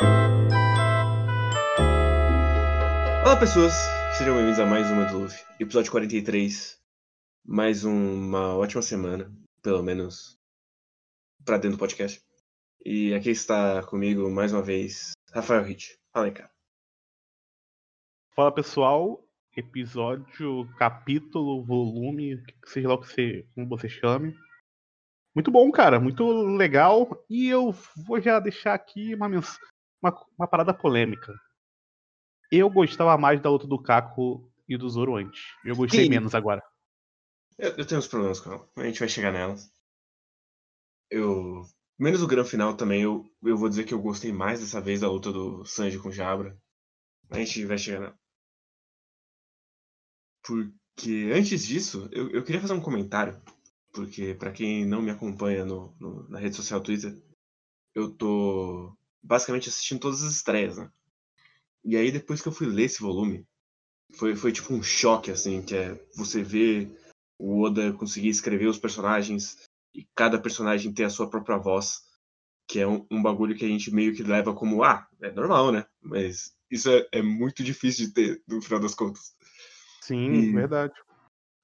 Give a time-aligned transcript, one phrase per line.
[0.00, 0.44] Olá
[3.40, 3.72] pessoas,
[4.18, 6.78] sejam bem-vindos a mais uma do Luffy, episódio 43.
[7.46, 9.32] Mais uma ótima semana,
[9.62, 10.38] pelo menos
[11.46, 12.20] pra dentro do podcast.
[12.84, 15.98] E aqui está comigo mais uma vez Rafael Hit.
[16.12, 16.50] Fala aí, cara.
[18.34, 19.26] Fala pessoal,
[19.56, 24.36] episódio, capítulo, volume, seja lá o que você, como você chame.
[25.34, 27.24] Muito bom, cara, muito legal.
[27.30, 27.72] E eu
[28.06, 29.58] vou já deixar aqui uma, mens-
[30.08, 31.34] uma, uma parada polêmica.
[32.50, 35.42] Eu gostava mais da luta do Caco e do Zoro antes.
[35.64, 36.10] Eu gostei Sim.
[36.10, 36.62] menos agora.
[37.58, 39.70] Eu, eu tenho uns problemas com ela, a gente vai chegar nelas.
[41.10, 41.62] Eu.
[41.98, 45.00] Menos o grande final também, eu, eu vou dizer que eu gostei mais dessa vez
[45.00, 46.56] da luta do Sanji com o Jabra.
[47.30, 48.18] A gente vai chegar nela.
[50.42, 53.40] Porque antes disso, eu, eu queria fazer um comentário.
[53.92, 57.16] Porque pra quem não me acompanha no, no- na rede social Twitter,
[57.94, 58.94] eu tô
[59.26, 60.90] basicamente assistindo todas as estreias, né?
[61.84, 63.46] E aí depois que eu fui ler esse volume,
[64.14, 66.90] foi, foi tipo um choque, assim, que é você ver
[67.38, 69.58] o Oda conseguir escrever os personagens
[69.94, 72.02] e cada personagem ter a sua própria voz,
[72.68, 75.72] que é um, um bagulho que a gente meio que leva como, ah, é normal,
[75.72, 75.86] né?
[76.00, 79.34] Mas isso é, é muito difícil de ter, no final das contas.
[80.00, 80.94] Sim, E- verdade.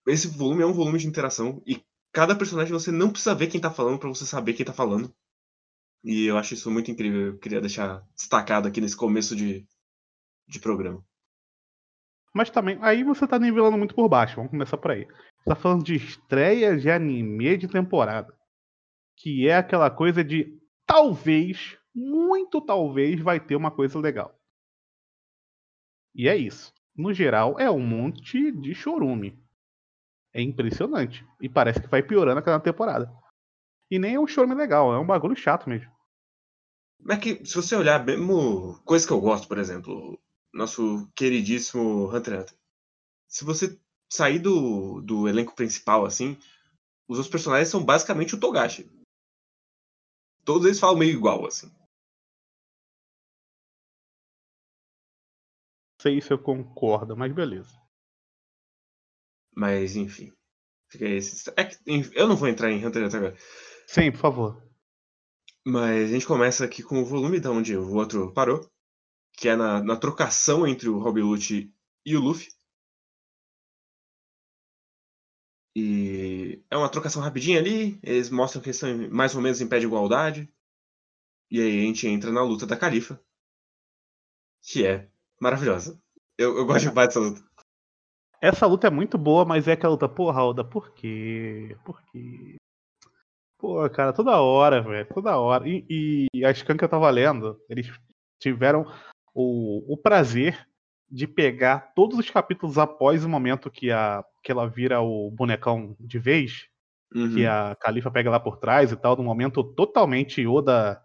[0.06, 1.80] Esse volume é um volume de interação e
[2.12, 5.14] cada personagem você não precisa ver quem tá falando pra você saber quem tá falando.
[6.04, 7.28] E eu acho isso muito incrível.
[7.28, 9.66] Eu queria deixar destacado aqui nesse começo de,
[10.48, 11.04] de programa.
[12.34, 15.04] Mas também, aí você tá nivelando muito por baixo, vamos começar por aí.
[15.04, 18.34] Você tá falando de estreia de anime de temporada.
[19.16, 24.34] Que é aquela coisa de talvez, muito talvez, vai ter uma coisa legal.
[26.14, 26.72] E é isso.
[26.96, 29.38] No geral, é um monte de chorume.
[30.32, 31.24] É impressionante.
[31.40, 33.12] E parece que vai piorando a cada temporada.
[33.90, 35.91] E nem é um chorume legal, é um bagulho chato mesmo.
[37.04, 40.20] Mas que, se você olhar, mesmo coisa que eu gosto, por exemplo,
[40.52, 42.58] nosso queridíssimo Hunter x Hunter.
[43.28, 46.38] Se você sair do, do elenco principal, assim,
[47.08, 48.90] os outros personagens são basicamente o Togashi.
[50.44, 51.70] Todos eles falam meio igual, assim.
[56.00, 57.80] Sei se eu concordo, mas beleza.
[59.54, 60.32] Mas, enfim.
[60.88, 61.48] Fica esse.
[61.50, 61.70] É
[62.14, 63.36] eu não vou entrar em Hunter x Hunter agora.
[63.86, 64.71] Sim, por favor.
[65.64, 68.68] Mas a gente começa aqui com o volume da onde o outro parou.
[69.32, 71.72] Que é na, na trocação entre o Rob Lute
[72.04, 72.48] e o Luffy.
[75.74, 77.98] E é uma trocação rapidinha ali.
[78.02, 80.52] Eles mostram que eles estão mais ou menos em pé de igualdade.
[81.50, 83.22] E aí a gente entra na luta da Califa.
[84.60, 85.08] Que é
[85.40, 86.00] maravilhosa.
[86.36, 87.42] Eu, eu gosto demais dessa luta.
[88.40, 91.76] Essa luta é muito boa, mas é aquela luta, porra, Oda, por quê?
[91.84, 92.56] Por quê?
[93.62, 95.68] Pô, cara, toda hora, velho, toda hora.
[95.68, 97.88] E, e a Scan que eu tava lendo, eles
[98.40, 98.84] tiveram
[99.32, 100.66] o, o prazer
[101.08, 105.94] de pegar todos os capítulos após o momento que, a, que ela vira o bonecão
[106.00, 106.66] de vez,
[107.14, 107.34] Uhum.
[107.34, 110.98] que a Califa pega lá por trás e tal, no momento totalmente Oda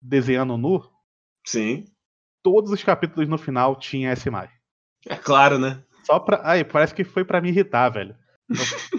[0.00, 0.82] desenhando nu.
[1.46, 1.84] Sim.
[2.42, 4.54] Todos os capítulos no final tinha essa imagem.
[5.08, 5.82] É claro, né?
[6.02, 6.40] Só pra.
[6.42, 8.16] Aí, parece que foi pra me irritar, velho.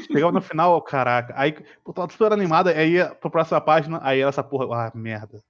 [0.07, 1.33] Chegava no final, caraca.
[1.37, 1.53] Aí,
[1.83, 4.87] pô, tava super animada, aí ia pra próxima página, aí era essa porra.
[4.87, 5.41] Ah, merda.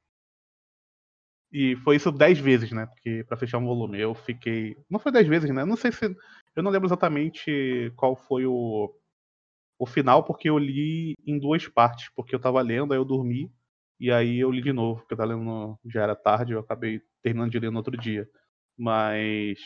[1.51, 2.87] E foi isso 10 vezes, né?
[2.87, 4.75] Porque pra fechar um volume, eu fiquei.
[4.89, 5.63] Não foi 10 vezes, né?
[5.63, 6.05] Não sei se.
[6.55, 8.91] Eu não lembro exatamente qual foi o.
[9.79, 12.09] O final, porque eu li em duas partes.
[12.15, 13.51] Porque eu tava lendo, aí eu dormi.
[13.99, 15.77] E aí eu li de novo, porque eu tava lendo.
[15.85, 18.27] Já era tarde, eu acabei terminando de ler no outro dia.
[18.77, 19.59] Mas.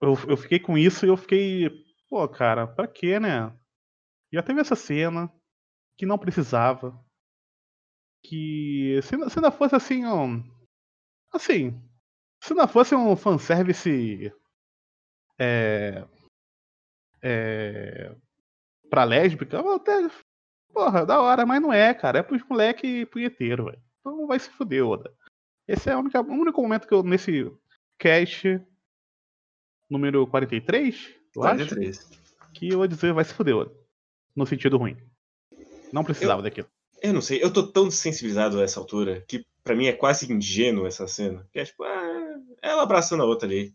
[0.00, 1.83] Eu, eu fiquei com isso e eu fiquei.
[2.08, 3.52] Pô, cara, pra quê, né?
[4.32, 5.32] Já teve essa cena
[5.98, 6.98] que não precisava.
[8.22, 10.42] Que se, se não fosse assim um.
[11.32, 11.80] Assim.
[12.42, 14.32] Se não fosse um fanservice.
[15.38, 16.04] É.
[17.22, 18.14] É.
[18.90, 20.08] Pra lésbica, eu até.
[20.72, 22.20] Porra, da hora, mas não é, cara.
[22.20, 23.82] É pros moleque punheteiro, velho.
[24.00, 25.14] Então vai se fuder, Oda.
[25.68, 27.50] Esse é a única- o único momento que eu, nesse
[27.98, 28.60] cast
[29.88, 32.10] número 43, eu acho, 43.
[32.54, 33.54] que eu vou dizer vai se fuder.
[34.34, 34.96] No sentido ruim.
[35.92, 36.68] Não precisava daquilo.
[37.02, 40.32] Eu não sei, eu tô tão desensibilizado a essa altura que pra mim é quase
[40.32, 41.46] ingênuo essa cena.
[41.52, 43.74] Que é tipo, ah, ela abraçando a outra ali.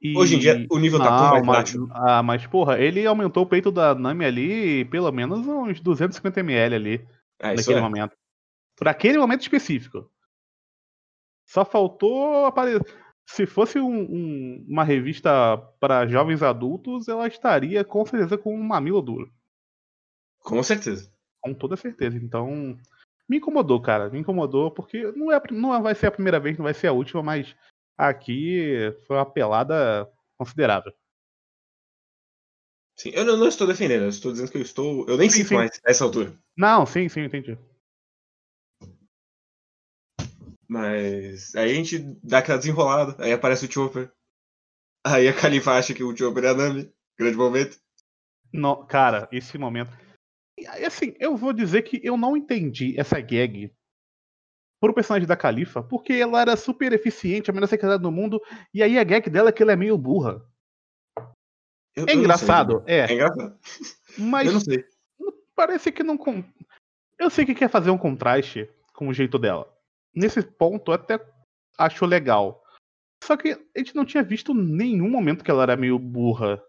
[0.00, 1.88] E- Hoje em dia o nível tá tão mais baixo.
[1.92, 7.08] Ah, mas porra, ele aumentou o peito da Nami ali pelo menos uns 250ml ali,
[7.40, 7.80] Ah, naquele é.
[7.80, 8.16] momento.
[8.76, 10.10] Por aquele momento específico.
[11.46, 12.84] Só faltou aparecer.
[13.26, 18.62] Se fosse um- um- uma revista para jovens adultos, ela estaria com certeza com um
[18.62, 19.32] mamilo duro.
[20.40, 21.10] Com certeza.
[21.40, 22.16] Com toda certeza.
[22.16, 22.78] Então,
[23.28, 24.10] me incomodou, cara.
[24.10, 26.92] Me incomodou, porque não, é, não vai ser a primeira vez, não vai ser a
[26.92, 27.54] última, mas
[27.96, 28.74] aqui
[29.06, 30.92] foi uma pelada considerável.
[32.96, 35.08] Sim, eu não, não, estou defendendo, eu estou dizendo que eu estou.
[35.08, 35.54] Eu nem sim, sinto sim.
[35.54, 36.32] mais nessa altura.
[36.56, 37.58] Não, sim, sim, entendi.
[40.72, 44.10] Mas aí a gente dá aquela desenrolada, aí aparece o Chopper.
[45.04, 46.90] Aí a Califa acha que o Chopper é a Nami.
[47.18, 47.78] Grande momento.
[48.50, 49.94] No, cara, esse momento.
[50.86, 53.70] Assim, eu vou dizer que eu não entendi essa gag
[54.80, 58.40] pro personagem da Califa, porque ela era super eficiente, a melhor secretária do mundo,
[58.72, 60.42] e aí a gag dela é que ela é meio burra.
[61.94, 63.00] Eu, é, engraçado, é.
[63.00, 63.58] é engraçado,
[64.16, 64.86] Mas eu não sei.
[65.54, 66.18] Parece que não.
[67.18, 69.71] Eu sei que quer fazer um contraste com o jeito dela.
[70.14, 71.20] Nesse ponto, eu até
[71.78, 72.62] acho legal.
[73.22, 76.60] Só que a gente não tinha visto nenhum momento que ela era meio burra.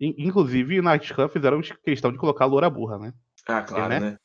[0.00, 3.12] Inclusive, na Scan fizeram questão de colocar a loura burra, né?
[3.46, 4.00] Ah, claro, né?
[4.00, 4.16] né?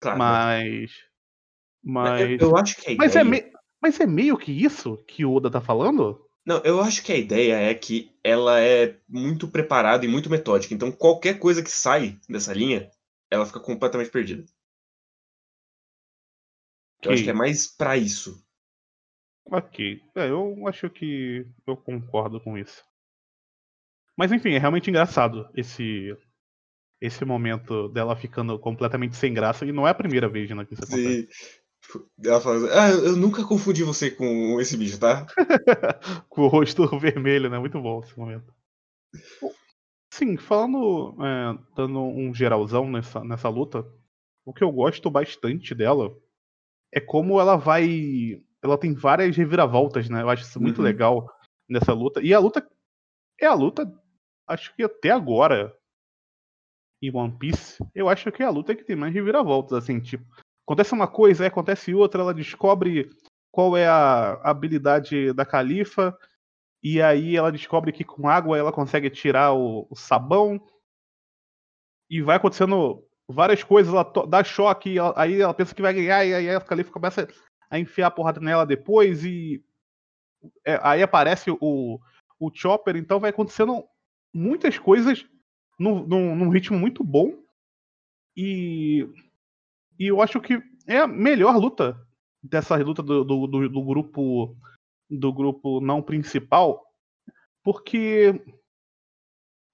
[0.00, 0.92] Claro, mas.
[1.82, 2.20] Mas.
[2.40, 2.98] Eu, eu acho que a ideia...
[2.98, 3.52] mas, é me...
[3.82, 6.24] mas é meio que isso que o Oda tá falando?
[6.46, 10.72] Não, eu acho que a ideia é que ela é muito preparada e muito metódica.
[10.72, 12.88] Então, qualquer coisa que sai dessa linha,
[13.28, 14.44] ela fica completamente perdida.
[17.06, 18.44] Eu acho que é mais para isso.
[19.46, 20.00] Ok.
[20.14, 22.84] É, eu acho que eu concordo com isso.
[24.16, 26.16] Mas enfim, é realmente engraçado esse
[27.00, 30.72] esse momento dela ficando completamente sem graça e não é a primeira vez né, que
[30.72, 31.28] isso acontece.
[32.24, 35.26] Ela fala, ah, eu nunca confundi você com esse bicho, tá?
[36.28, 37.58] com o rosto vermelho, né?
[37.58, 38.52] Muito bom esse momento.
[40.10, 43.86] Sim, falando, é, dando um geralzão nessa, nessa luta,
[44.44, 46.16] o que eu gosto bastante dela
[46.96, 48.42] é como ela vai.
[48.64, 50.22] Ela tem várias reviravoltas, né?
[50.22, 50.84] Eu acho isso muito uhum.
[50.84, 51.30] legal
[51.68, 52.22] nessa luta.
[52.22, 52.66] E a luta
[53.38, 53.86] é a luta
[54.48, 55.76] acho que até agora,
[57.02, 60.24] em One Piece, eu acho que é a luta que tem mais reviravoltas, assim, tipo,
[60.66, 63.10] acontece uma coisa, acontece outra, ela descobre
[63.50, 66.16] qual é a habilidade da Califa,
[66.82, 70.64] e aí ela descobre que com água ela consegue tirar o, o sabão,
[72.08, 76.24] e vai acontecendo várias coisas, ela dá choque, ela, aí ela pensa que vai ganhar,
[76.24, 77.28] e aí a Califa começa
[77.68, 79.64] a enfiar a porrada nela depois, e
[80.64, 82.00] é, aí aparece o,
[82.38, 83.84] o Chopper, então vai acontecendo
[84.32, 85.26] muitas coisas
[85.78, 87.32] num, num, num ritmo muito bom.
[88.36, 89.08] E,
[89.98, 91.98] e eu acho que é a melhor luta
[92.42, 94.56] dessa luta do, do, do, do grupo
[95.08, 96.84] do grupo não principal,
[97.62, 98.42] porque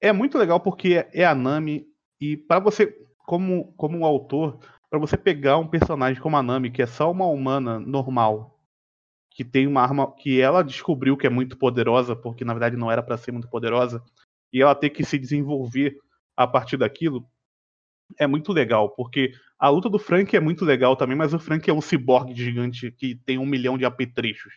[0.00, 1.86] é muito legal porque é a Nami
[2.20, 2.94] e para você
[3.26, 4.58] como como um autor,
[4.90, 8.58] para você pegar um personagem como a Nami, que é só uma humana normal,
[9.30, 12.90] que tem uma arma que ela descobriu que é muito poderosa, porque na verdade não
[12.90, 14.02] era para ser muito poderosa,
[14.52, 15.96] e ela ter que se desenvolver
[16.36, 17.26] a partir daquilo
[18.18, 21.68] é muito legal, porque a luta do Frank é muito legal também, mas o Frank
[21.68, 24.52] é um ciborgue gigante que tem um milhão de apetrechos.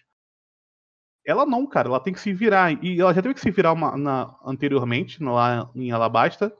[1.25, 2.83] Ela não, cara, ela tem que se virar.
[2.83, 6.55] E ela já teve que se virar uma, na, anteriormente, lá em Alabasta.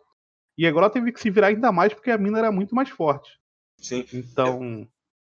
[0.57, 2.89] E agora ela teve que se virar ainda mais porque a mina era muito mais
[2.89, 3.39] forte.
[3.77, 4.05] Sim.
[4.13, 4.87] Então,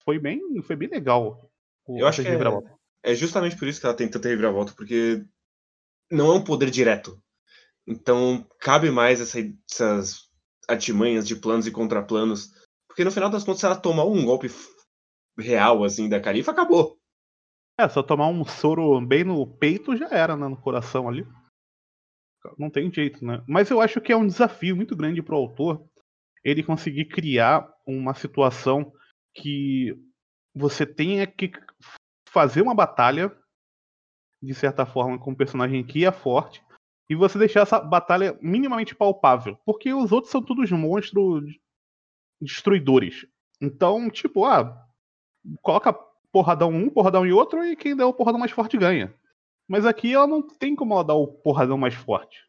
[0.03, 1.49] foi bem, foi bem legal.
[1.87, 5.25] Eu acho que é, é justamente por isso que ela tem tanta reviravolta, porque
[6.11, 7.21] não é um poder direto.
[7.87, 10.27] Então, cabe mais essa, essas
[10.67, 12.51] artimanhas de planos e contraplanos.
[12.87, 14.49] Porque no final das contas, se ela tomar um golpe
[15.37, 16.97] real, assim, da Califa, acabou.
[17.79, 20.47] É, só tomar um soro bem no peito já era, né?
[20.47, 21.25] No coração ali.
[22.57, 23.43] Não tem jeito, né?
[23.47, 25.83] Mas eu acho que é um desafio muito grande pro autor
[26.43, 28.91] ele conseguir criar uma situação
[29.35, 29.93] que
[30.55, 31.51] você tenha que
[32.29, 33.35] fazer uma batalha,
[34.41, 36.63] de certa forma, com um personagem que é forte,
[37.09, 39.57] e você deixar essa batalha minimamente palpável.
[39.65, 41.43] Porque os outros são todos monstros
[42.41, 43.25] destruidores.
[43.61, 44.85] Então, tipo, ah,
[45.61, 45.93] coloca
[46.31, 49.13] porradão um, porradão em outro, e quem der o porradão mais forte ganha.
[49.67, 52.45] Mas aqui ela não tem como ela dar o porradão mais forte.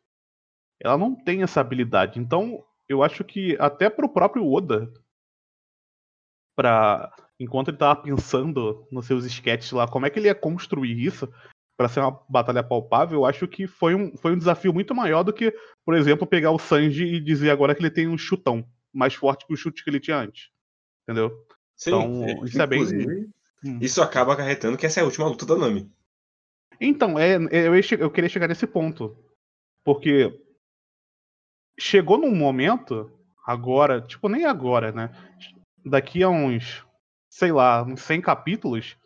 [0.81, 2.21] Ela não tem essa habilidade.
[2.21, 4.93] Então, eu acho que até pro próprio Oda,
[6.57, 10.99] pra, enquanto ele tava pensando nos seus sketches lá, como é que ele ia construir
[10.99, 11.29] isso,
[11.77, 15.23] para ser uma batalha palpável, eu acho que foi um, foi um desafio muito maior
[15.23, 18.69] do que, por exemplo, pegar o Sanji e dizer agora que ele tem um chutão
[18.93, 20.51] mais forte que o chute que ele tinha antes.
[21.05, 21.31] Entendeu?
[21.77, 23.33] Sim, então, isso é bem.
[23.65, 23.79] Hum.
[23.81, 25.91] Isso acaba acarretando que essa é a última luta da Nami.
[26.81, 29.17] Então, é, é eu, eu queria chegar nesse ponto.
[29.85, 30.33] Porque
[31.79, 33.11] chegou num momento,
[33.47, 35.11] agora, tipo, nem agora, né?
[35.85, 36.85] Daqui a uns,
[37.31, 38.97] sei lá, uns 100 capítulos,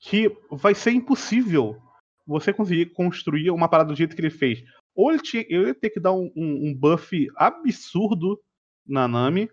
[0.00, 1.80] que vai ser impossível
[2.26, 4.62] você conseguir construir uma parada do jeito que ele fez.
[4.94, 8.40] Ou ele, tinha, ele ia ter que dar um, um, um buff absurdo
[8.86, 9.50] na Nami,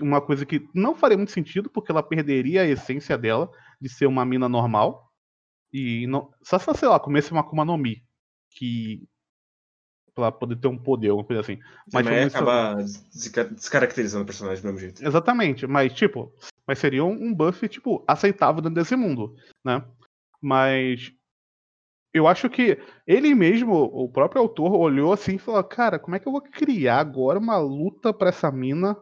[0.00, 3.48] uma coisa que não faria muito sentido, porque ela perderia a essência dela
[3.80, 5.07] de ser uma mina normal.
[5.72, 8.02] E não, só se, sei lá, comesse uma Akuma no Mi,
[8.50, 9.06] que
[10.14, 11.58] pra poder ter um poder, alguma coisa assim.
[11.92, 15.06] Mas Também acabar descaracterizando o personagem do mesmo jeito.
[15.06, 16.32] Exatamente, mas tipo,
[16.66, 19.84] mas seria um buff, tipo, aceitável dentro desse mundo, né?
[20.40, 21.12] Mas
[22.12, 26.18] eu acho que ele mesmo, o próprio autor, olhou assim e falou: Cara, como é
[26.18, 28.96] que eu vou criar agora uma luta para essa mina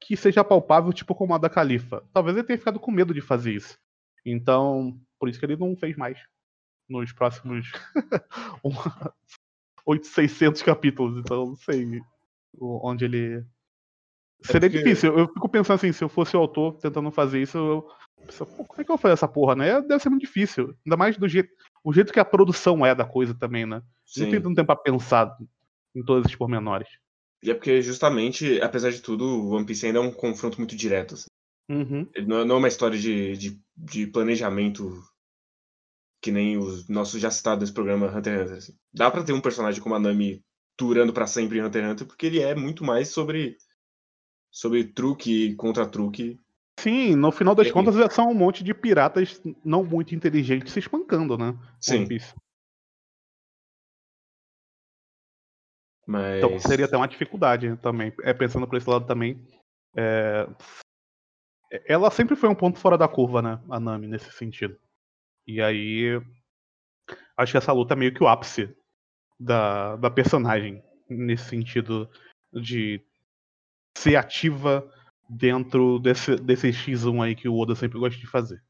[0.00, 2.02] que seja palpável, tipo como a da Califa?
[2.12, 3.76] Talvez ele tenha ficado com medo de fazer isso.
[4.24, 6.18] Então, por isso que ele não fez mais
[6.88, 7.70] nos próximos
[9.86, 11.18] 800 capítulos.
[11.18, 12.00] Então, não sei
[12.60, 13.44] onde ele.
[14.44, 14.84] É Seria é porque...
[14.84, 15.18] difícil.
[15.18, 17.82] Eu fico pensando assim: se eu fosse o autor tentando fazer isso, eu.
[18.46, 19.80] como é que eu vou fazer essa porra, né?
[19.80, 20.74] Deve ser muito difícil.
[20.84, 21.50] Ainda mais do jeito
[21.84, 23.82] o jeito que a produção é da coisa também, né?
[24.06, 24.22] Sim.
[24.22, 25.36] Não tem tanto tempo pra pensar
[25.94, 26.88] em todos esses pormenores.
[27.42, 30.74] E é porque, justamente, apesar de tudo, o One Piece ainda é um confronto muito
[30.74, 31.12] direto.
[31.14, 31.26] Assim.
[31.68, 32.08] Uhum.
[32.26, 35.02] Não, é, não, é uma história de, de, de, planejamento
[36.22, 38.58] que nem os nossos já citados nesse programa Hunter x Hunter.
[38.58, 38.78] Assim.
[38.92, 40.44] Dá pra ter um personagem como a Nami
[40.78, 43.56] durando para sempre em Hunter x Hunter, porque ele é muito mais sobre,
[44.50, 46.38] sobre truque contra truque
[46.78, 51.38] Sim, no final das contas são um monte de piratas não muito inteligentes se espancando,
[51.38, 51.56] né?
[51.80, 52.06] Sim.
[56.06, 56.38] Mas...
[56.38, 58.12] Então seria até uma dificuldade também.
[58.22, 59.40] É, pensando por esse lado também.
[59.96, 60.46] É...
[61.86, 63.60] Ela sempre foi um ponto fora da curva, né?
[63.68, 64.78] A Nami, nesse sentido.
[65.46, 66.20] E aí.
[67.36, 68.74] Acho que essa luta é meio que o ápice
[69.38, 70.82] da, da personagem.
[71.08, 72.08] Nesse sentido
[72.52, 73.04] de
[73.96, 74.90] ser ativa
[75.28, 78.62] dentro desse, desse X1 aí que o Oda sempre gosta de fazer.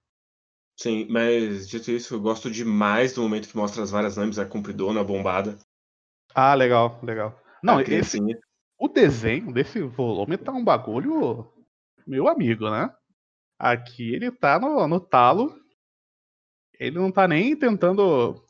[0.76, 4.46] Sim, mas dito isso, eu gosto demais do momento que mostra as várias names, a
[4.46, 5.56] cumpridona, a bombada.
[6.34, 7.40] Ah, legal, legal.
[7.62, 8.18] Não, esse,
[8.78, 11.46] o desenho desse volume tá um bagulho,
[12.06, 12.94] meu amigo, né?
[13.58, 15.58] Aqui ele tá no, no talo.
[16.78, 18.44] Ele não tá nem tentando.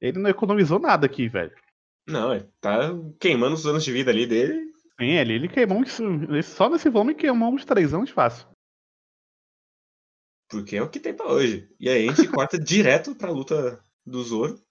[0.00, 1.54] Ele não economizou nada aqui, velho.
[2.06, 2.90] Não, ele tá
[3.20, 5.82] queimando os anos de vida ali dele Sim, ele, ele queimou
[6.44, 8.46] só nesse volume queimou uns três anos fácil.
[10.46, 11.74] Porque é o que tem pra hoje.
[11.80, 14.62] E aí a gente corta direto pra luta do Zoro.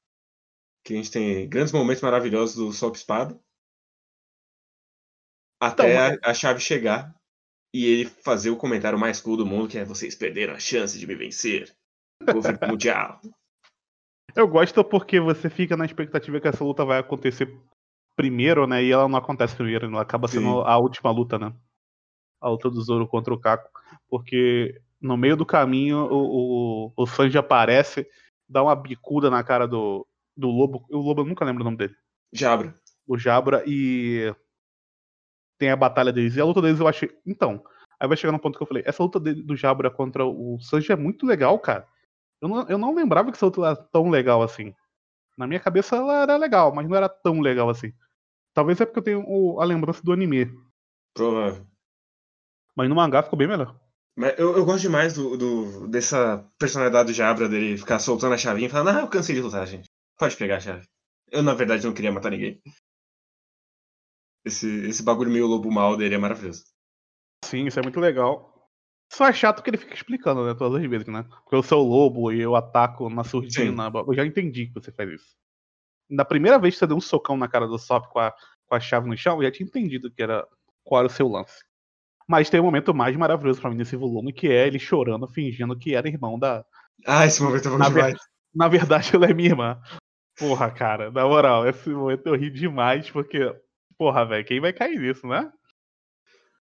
[0.84, 3.42] Que a gente tem grandes momentos maravilhosos do Sol Espada.
[5.60, 7.19] Até então, a, a, chave chegar
[7.74, 10.98] e ele fazer o comentário mais cool do mundo, que é vocês perderam a chance
[10.98, 11.72] de me vencer.
[12.24, 13.20] Governo mundial.
[14.36, 17.52] Eu gosto porque você fica na expectativa que essa luta vai acontecer
[18.16, 18.84] primeiro, né?
[18.84, 20.64] E ela não acontece primeiro, ela acaba sendo Sim.
[20.66, 21.54] a última luta, né?
[22.42, 23.70] A luta do Zoro contra o Kako.
[24.08, 28.08] Porque no meio do caminho o, o, o Sanji aparece,
[28.48, 30.06] dá uma bicuda na cara do,
[30.38, 30.86] do Lobo.
[30.90, 31.96] O Lobo eu nunca lembro o nome dele.
[32.32, 32.74] Jabra.
[33.08, 34.34] O Jabra e
[35.60, 36.36] tem a batalha deles.
[36.36, 37.12] E a luta deles eu achei.
[37.26, 37.64] Então,
[38.00, 40.92] aí vai chegar no ponto que eu falei: essa luta do Jabra contra o Sanji
[40.92, 41.86] é muito legal, cara.
[42.42, 44.74] Eu não, eu não lembrava que essa luta era tão legal assim.
[45.38, 47.94] Na minha cabeça ela era legal, mas não era tão legal assim.
[48.54, 50.50] Talvez é porque eu tenho o, a lembrança do anime.
[51.14, 51.66] Provável.
[52.76, 53.78] Mas no mangá ficou bem melhor.
[54.18, 58.38] Mas eu, eu gosto demais do, do, dessa personalidade do Jabra, dele ficar soltando a
[58.38, 59.88] chavinha e falando, ah, eu cansei de lutar, gente.
[60.18, 60.86] Pode pegar a chave.
[61.32, 62.62] Eu, na verdade, não queria matar ninguém.
[64.46, 66.64] Esse, esse bagulho meio lobo mal dele é maravilhoso.
[67.46, 68.48] Sim, isso é muito legal.
[69.12, 71.24] Só é chato que ele fica explicando, né, todas as vezes, né?
[71.24, 73.92] Porque eu sou o lobo e eu ataco na surdina.
[74.08, 75.40] Eu já entendi que você faz isso
[76.10, 78.34] na primeira vez que você deu um socão na cara do Sop com a,
[78.66, 80.46] com a chave no chão, eu já tinha entendido que era
[80.84, 81.64] qual era o seu lance.
[82.28, 85.78] Mas tem um momento mais maravilhoso para mim nesse volume, que é ele chorando, fingindo
[85.78, 86.66] que era irmão da.
[87.06, 88.14] Ah, esse momento é bom na demais.
[88.14, 88.20] Ver...
[88.54, 89.80] Na verdade, ela é minha irmã.
[90.38, 93.40] Porra, cara, na moral, esse momento eu ri demais, porque,
[94.00, 95.52] porra, velho, quem vai cair nisso, né?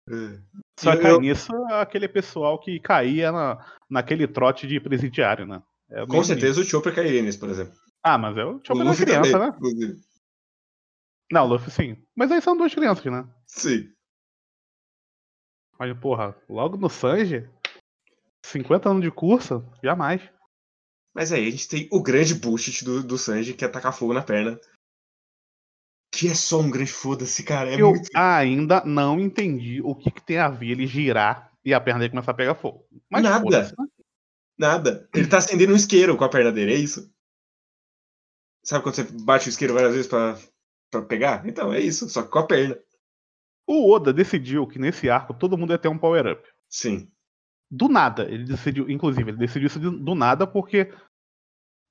[0.09, 0.41] É.
[0.81, 1.21] Só cai eu...
[1.21, 5.63] nisso aquele pessoal que caía na, naquele trote de presidiário, né?
[5.91, 7.75] É Com certeza o Chopper cairia nisso, por exemplo.
[8.03, 9.57] Ah, mas é o Chopper da criança, também, né?
[9.57, 10.01] Inclusive.
[11.31, 12.03] Não, o Luffy sim.
[12.17, 13.29] Mas aí são duas crianças, né?
[13.47, 13.93] Sim.
[15.79, 17.49] Mas, porra, logo no Sanji,
[18.47, 20.23] 50 anos de curso, jamais.
[21.15, 24.15] Mas aí a gente tem o grande bullshit do, do Sanji, que é tacar fogo
[24.15, 24.59] na perna.
[26.13, 27.71] Que é só um grande foda-se, cara.
[27.71, 28.11] É Eu muito...
[28.15, 32.11] ainda não entendi o que, que, tem a ver ele girar e a perna dele
[32.11, 32.85] começar a pegar fogo.
[33.09, 33.63] Mas Nada.
[33.63, 33.87] Né?
[34.59, 35.09] Nada.
[35.15, 37.11] Ele tá acendendo um isqueiro com a perna dele, é isso?
[38.63, 40.39] Sabe quando você bate o isqueiro várias vezes pra,
[40.91, 41.47] pra pegar?
[41.47, 42.79] Então, é isso, só que com a perna.
[43.67, 46.43] O Oda decidiu que nesse arco todo mundo ia ter um power-up.
[46.69, 47.11] Sim.
[47.71, 50.93] Do nada, ele decidiu, inclusive, ele decidiu isso do nada porque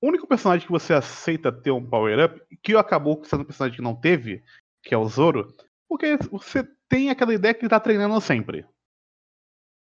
[0.00, 3.82] o único personagem que você aceita ter um power-up, que acabou sendo um personagem que
[3.82, 4.42] não teve,
[4.82, 5.54] que é o Zoro,
[5.88, 8.66] porque você tem aquela ideia que ele tá treinando sempre.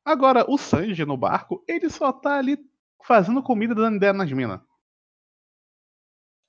[0.05, 2.59] Agora, o Sanji no barco, ele só tá ali
[3.05, 4.61] fazendo comida dando ideia nas minas.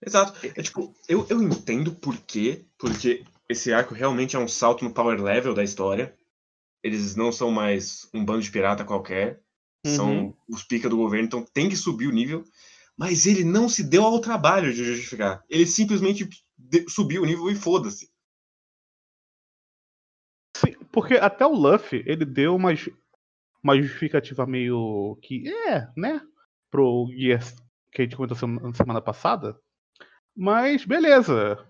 [0.06, 0.46] Exato.
[0.46, 4.94] É tipo, eu, eu entendo por quê, porque esse arco realmente é um salto no
[4.94, 6.18] power level da história.
[6.84, 9.42] Eles não são mais um bando de pirata qualquer.
[9.86, 9.96] Uhum.
[9.96, 12.44] São os pica do governo, então tem que subir o nível.
[12.98, 15.44] Mas ele não se deu ao trabalho de justificar.
[15.50, 16.28] Ele simplesmente
[16.88, 18.12] subiu o nível e foda-se.
[20.56, 22.70] Sim, porque até o Luffy, ele deu uma,
[23.64, 26.22] uma justificativa meio que é, né?
[26.72, 27.56] Pro Gears
[27.92, 29.60] que a gente comentou sema- na semana passada.
[30.36, 31.68] Mas beleza.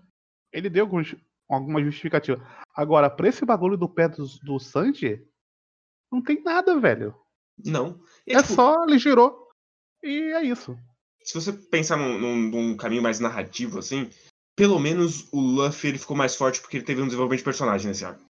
[0.52, 1.14] Ele deu alguns-
[1.48, 2.38] alguma justificativa.
[2.74, 5.26] Agora, pra esse bagulho do pé do, do Sanji,
[6.10, 7.14] não tem nada, velho.
[7.62, 8.00] Não.
[8.26, 9.48] E, É tipo, só ele girou.
[10.02, 10.76] E é isso.
[11.24, 14.10] Se você pensar num, num- num caminho mais narrativo, assim,
[14.54, 17.88] pelo menos o Luffy ele ficou mais forte porque ele teve um desenvolvimento de personagem
[17.88, 18.24] nesse arco.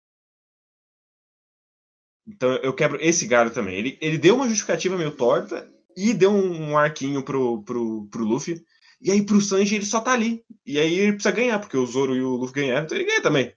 [2.27, 3.75] Então eu quebro esse galho também.
[3.77, 8.25] Ele, ele deu uma justificativa meio torta e deu um, um arquinho pro, pro, pro
[8.25, 8.65] Luffy.
[9.01, 10.45] E aí pro Sanji ele só tá ali.
[10.65, 13.23] E aí ele precisa ganhar, porque o Zoro e o Luffy ganharam, então ele ganha
[13.23, 13.57] também.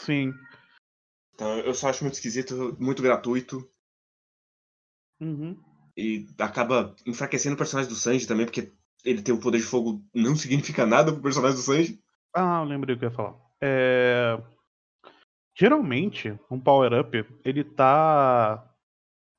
[0.00, 0.32] Sim.
[1.34, 3.68] Então eu só acho muito esquisito, muito gratuito.
[5.20, 5.58] Uhum.
[5.96, 8.72] E acaba enfraquecendo o personagem do Sanji também, porque
[9.04, 12.00] ele ter o poder de fogo não significa nada pro personagem do Sanji.
[12.34, 13.34] Ah, eu lembrei o que eu ia falar.
[13.62, 14.38] É...
[15.58, 18.62] Geralmente, um power-up, ele tá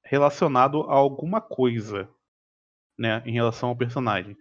[0.03, 2.09] relacionado a alguma coisa,
[2.97, 4.35] né, em relação ao personagem.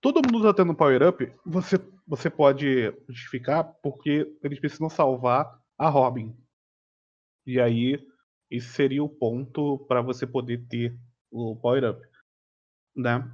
[0.00, 5.88] Todo mundo tá tendo um power-up, você, você pode justificar porque eles precisam salvar a
[5.88, 6.36] Robin.
[7.46, 7.98] E aí,
[8.50, 10.94] esse seria o ponto para você poder ter
[11.32, 12.06] o power-up,
[12.94, 13.28] né?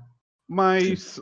[0.49, 1.21] Mas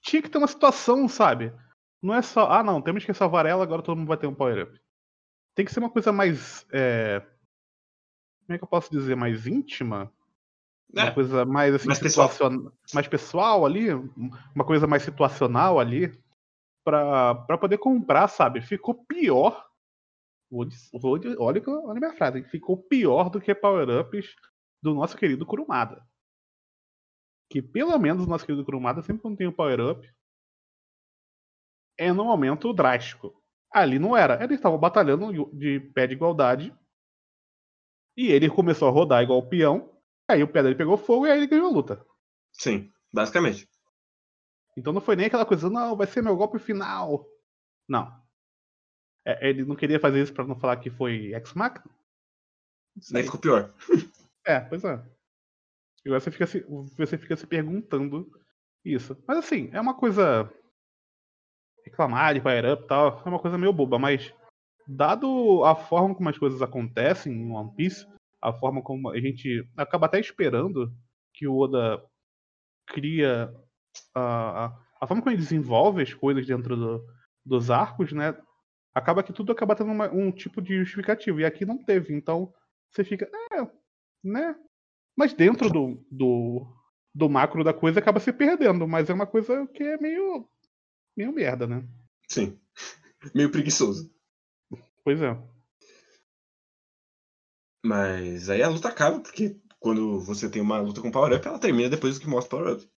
[0.00, 1.52] tinha que ter uma situação, sabe?
[2.00, 4.34] Não é só, ah não, temos que salvar ela, agora todo mundo vai ter um
[4.34, 4.80] power-up.
[5.54, 6.64] Tem que ser uma coisa mais.
[6.72, 7.20] é,
[8.46, 9.16] Como é que eu posso dizer?
[9.16, 10.12] Mais íntima?
[10.94, 12.28] Uma É, coisa mais assim, mais pessoal.
[12.30, 13.92] situacion- mais pessoal ali,
[14.54, 16.12] uma coisa mais situacional ali,
[16.84, 18.60] pra, pra poder comprar, sabe?
[18.62, 19.66] Ficou pior.
[20.48, 24.36] Vou, vou, olha, olha a minha frase, ficou pior do que power-ups
[24.82, 26.06] do nosso querido Kurumada.
[27.50, 30.08] Que pelo menos o nosso querido Kurumada, sempre quando tem um power-up,
[31.98, 33.42] é num momento drástico.
[33.72, 34.42] Ali não era.
[34.42, 36.76] Eles estavam batalhando de pé de igualdade.
[38.16, 39.92] E ele começou a rodar igual o peão.
[40.28, 42.06] Aí o pé dele pegou fogo e aí ele ganhou a luta.
[42.52, 43.68] Sim, basicamente.
[44.76, 47.26] Então não foi nem aquela coisa, não, vai ser meu golpe final.
[47.88, 48.10] Não.
[49.24, 51.84] É, ele não queria fazer isso pra não falar que foi X-Machina?
[52.94, 53.14] Não sei.
[53.14, 53.74] Daí ficou pior.
[54.46, 55.02] É, pois é.
[56.04, 56.60] E você fica, se,
[56.96, 58.30] você fica se perguntando
[58.84, 59.16] isso.
[59.26, 60.50] Mas assim, é uma coisa.
[61.84, 64.34] Reclamar de Fire Up e tal, é uma coisa meio boba, mas
[64.88, 68.06] dado a forma como as coisas acontecem em One Piece,
[68.42, 70.92] a forma como a gente acaba até esperando
[71.32, 72.02] que o Oda
[72.88, 73.54] cria
[74.14, 77.06] a, a, a forma como ele desenvolve as coisas dentro do-
[77.44, 78.36] dos arcos, né?
[78.94, 81.40] Acaba que tudo acaba tendo uma- um tipo de justificativo.
[81.40, 82.14] E aqui não teve.
[82.14, 82.52] Então
[82.90, 83.68] você fica, é,
[84.26, 84.54] né?
[85.16, 86.66] Mas dentro do, do,
[87.14, 88.86] do macro da coisa acaba se perdendo.
[88.86, 90.48] Mas é uma coisa que é meio,
[91.16, 91.86] meio merda, né?
[92.28, 92.58] Sim.
[93.34, 94.12] Meio preguiçoso.
[95.02, 95.36] Pois é.
[97.84, 101.88] Mas aí a luta acaba, porque quando você tem uma luta com power-up, ela termina
[101.88, 102.90] depois do que mostra o power-up.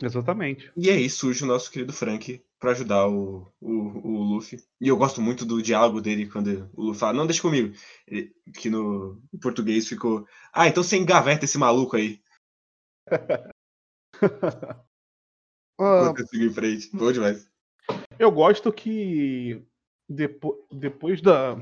[0.00, 0.70] Exatamente.
[0.76, 4.58] E aí surge o nosso querido Frank pra ajudar o, o, o Luffy.
[4.80, 7.74] E eu gosto muito do diálogo dele quando o Luffy fala, não, deixa comigo.
[8.06, 12.20] Ele- que no português ficou, ah, então você engaveta esse maluco aí.
[15.80, 16.90] Ah, Quando eu sigo em frente.
[16.96, 17.48] Boa demais.
[18.18, 19.64] eu gosto que
[20.08, 21.56] depo, depois da.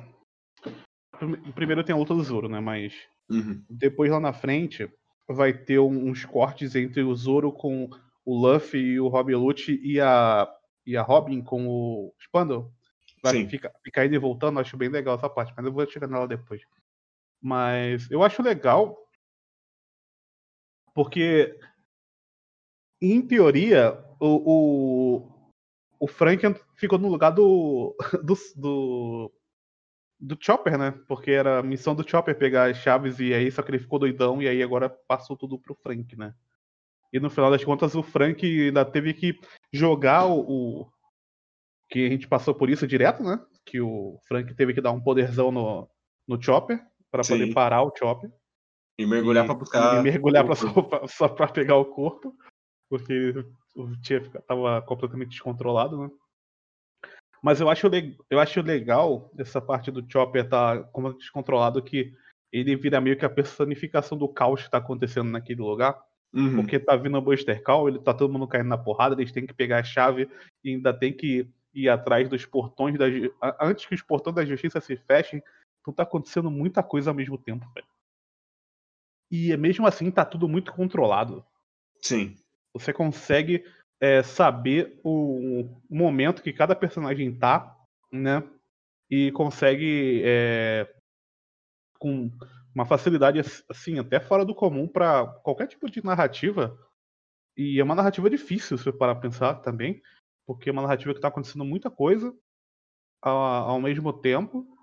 [1.19, 2.59] prime- Primeiro tem a luta do Zoro, né?
[2.59, 2.95] Mas
[3.29, 3.63] Uhum.
[3.69, 4.91] depois lá na frente
[5.29, 7.91] vai ter uns cortes entre o Zoro com
[8.25, 10.49] o Luffy e o Robin Lute e a,
[10.87, 12.72] e a Robin com o Spandel.
[13.22, 15.87] Vai ficar, ficar indo e voltando, eu acho bem legal essa parte, mas eu vou
[15.88, 16.62] chegar nela depois.
[17.40, 18.96] Mas eu acho legal
[20.96, 21.59] porque,
[23.03, 25.51] em teoria, o, o,
[26.01, 26.42] o Frank
[26.75, 27.94] ficou no lugar do,
[28.25, 29.33] do, do,
[30.18, 30.92] do Chopper, né?
[31.07, 33.99] Porque era a missão do Chopper pegar as chaves e aí só que ele ficou
[33.99, 36.35] doidão e aí agora passou tudo pro Frank, né?
[37.12, 39.38] E no final das contas o Frank ainda teve que
[39.73, 40.40] jogar o,
[40.83, 40.92] o-
[41.90, 43.40] que a gente passou por isso direto, né?
[43.64, 45.88] Que o Frank teve que dar um poderzão no,
[46.27, 46.79] no Chopper
[47.11, 48.31] para poder parar o Chopper
[48.99, 50.01] E mergulhar pra buscar.
[50.01, 52.35] e mergulhar pra só, pra- só pra pegar o corpo,
[52.90, 53.33] porque
[53.77, 56.11] o tinha, tava completamente descontrolado, né?
[57.42, 57.87] Mas eu acho,
[58.31, 62.12] eu acho legal essa parte do Chopper tá como descontrolado que
[62.53, 65.97] ele vira meio que a personificação do caos que tá acontecendo naquele lugar.
[66.33, 66.57] Uhum.
[66.57, 69.47] Porque tá vindo o Buster Call, ele tá todo mundo caindo na porrada, eles têm
[69.47, 70.29] que pegar a chave
[70.62, 73.07] e ainda tem que ir atrás dos portões da
[73.61, 75.43] antes que os portões da justiça se fechem.
[75.81, 77.87] Então tá acontecendo muita coisa ao mesmo tempo, velho.
[79.31, 81.45] E mesmo assim tá tudo muito controlado.
[82.01, 82.37] Sim.
[82.73, 83.65] Você consegue
[84.01, 87.77] é, saber o, o, momento que cada personagem tá,
[88.12, 88.43] né?
[89.11, 90.93] E consegue é,
[91.99, 92.31] com
[92.77, 96.79] uma facilidade assim até fora do comum para qualquer tipo de narrativa.
[97.57, 100.03] E é uma narrativa difícil se você parar pensar também,
[100.47, 102.37] porque é uma narrativa que está acontecendo muita coisa
[103.23, 104.77] ao, ao mesmo tempo.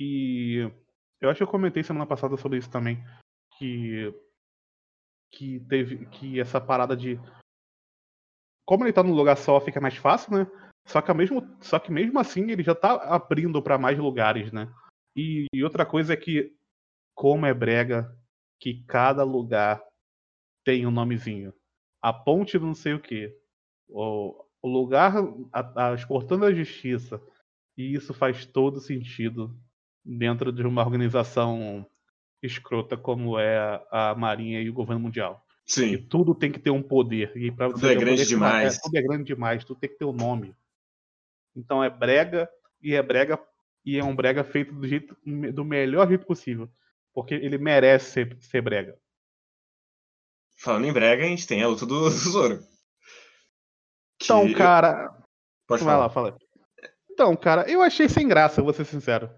[0.00, 0.70] E
[1.20, 3.04] eu acho que eu comentei semana passada sobre isso também,
[3.58, 4.10] que
[5.30, 7.20] que teve que essa parada de
[8.64, 10.46] como ele tá num lugar só fica mais fácil, né?
[10.86, 14.72] Só que mesmo só que mesmo assim ele já tá abrindo para mais lugares, né?
[15.14, 16.53] E, e outra coisa é que
[17.14, 18.14] como é brega
[18.58, 19.82] que cada lugar
[20.64, 21.52] tem um nomezinho.
[22.00, 23.34] A ponte não sei o que.
[23.88, 25.14] O, o lugar,
[25.52, 27.20] a, a, exportando a justiça.
[27.76, 29.56] E isso faz todo sentido
[30.04, 31.86] dentro de uma organização
[32.42, 35.44] escrota como é a, a Marinha e o governo mundial.
[35.66, 35.92] Sim.
[35.92, 37.32] E tudo tem que ter um poder.
[37.36, 38.76] E pra tudo é grande demais.
[38.76, 40.54] É, tudo é grande demais, tudo tem que ter um nome.
[41.56, 42.48] Então é brega
[42.82, 43.40] e é brega
[43.84, 46.70] e é um brega feito do jeito do melhor jeito possível,
[47.14, 48.98] porque ele merece ser, ser brega.
[50.56, 52.62] Falando em brega, a gente tem a luta do, do Zoro.
[54.22, 55.10] Então, cara,
[55.66, 56.06] pode vai falar.
[56.06, 56.38] lá, fala.
[57.10, 59.30] Então, cara, eu achei sem graça, vou ser sincero.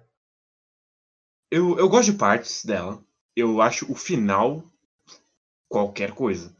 [1.50, 3.04] Eu, eu gosto de partes dela.
[3.34, 4.64] Eu acho o final
[5.68, 6.56] qualquer coisa.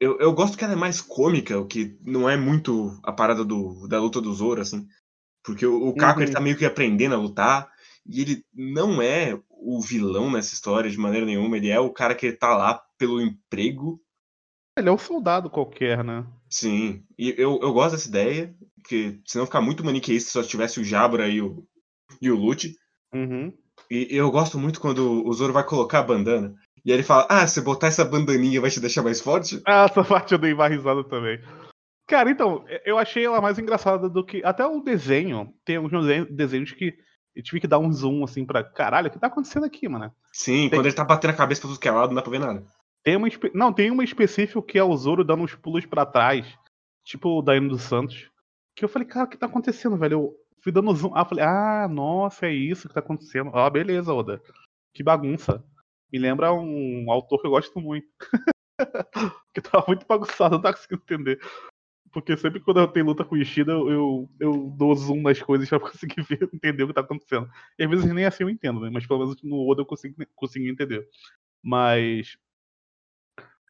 [0.00, 3.44] Eu, eu gosto que ela é mais cômica, o que não é muito a parada
[3.44, 4.86] do, da luta do Zoro, assim.
[5.42, 6.26] Porque o, o Kako, uhum.
[6.26, 7.72] ele tá meio que aprendendo a lutar,
[8.06, 12.14] e ele não é o vilão nessa história de maneira nenhuma, ele é o cara
[12.14, 14.00] que tá lá pelo emprego.
[14.78, 16.24] Ele é um soldado qualquer, né?
[16.48, 20.80] Sim, e eu, eu gosto dessa ideia, porque senão ficar muito maniqueísta se só tivesse
[20.80, 21.66] o Jabra e o,
[22.22, 22.76] e o Lute.
[23.12, 23.52] Uhum.
[23.90, 26.54] E eu gosto muito quando o Zoro vai colocar a bandana.
[26.84, 29.60] E ele fala: Ah, se botar essa bandaninha vai te deixar mais forte?
[29.66, 31.40] Ah, essa parte eu dei mais risada também.
[32.06, 34.42] Cara, então, eu achei ela mais engraçada do que.
[34.44, 35.52] Até o desenho.
[35.64, 36.94] Tem alguns desenhos que
[37.38, 38.64] eu tive que dar um zoom assim pra.
[38.64, 40.12] Caralho, o que tá acontecendo aqui, mano?
[40.32, 40.70] Sim, tem...
[40.70, 42.40] quando ele tá batendo a cabeça pra tudo que é lado, não dá pra ver
[42.40, 42.66] nada.
[43.04, 43.28] Tem uma.
[43.54, 46.44] Não, tem uma específica que é o Zoro dando uns pulos para trás.
[47.04, 48.28] Tipo o Daino dos Santos.
[48.74, 50.14] Que eu falei, cara, o que tá acontecendo, velho?
[50.14, 51.12] Eu fui dando zoom.
[51.14, 53.52] Ah, falei, ah, nossa, é isso que tá acontecendo.
[53.54, 54.42] Ah, beleza, Oda.
[54.92, 55.64] Que bagunça.
[56.12, 58.08] Me lembra um autor que eu gosto muito.
[59.54, 61.40] que tava muito bagunçado, não tava conseguindo entender.
[62.18, 65.68] Porque sempre quando eu tenho luta com o Ishida, eu, eu dou zoom nas coisas
[65.70, 67.48] pra conseguir ver, entender o que tá acontecendo.
[67.78, 68.90] E às vezes nem assim eu entendo, né?
[68.90, 71.08] Mas pelo menos no Oda eu consigo, consigo entender.
[71.62, 72.36] Mas.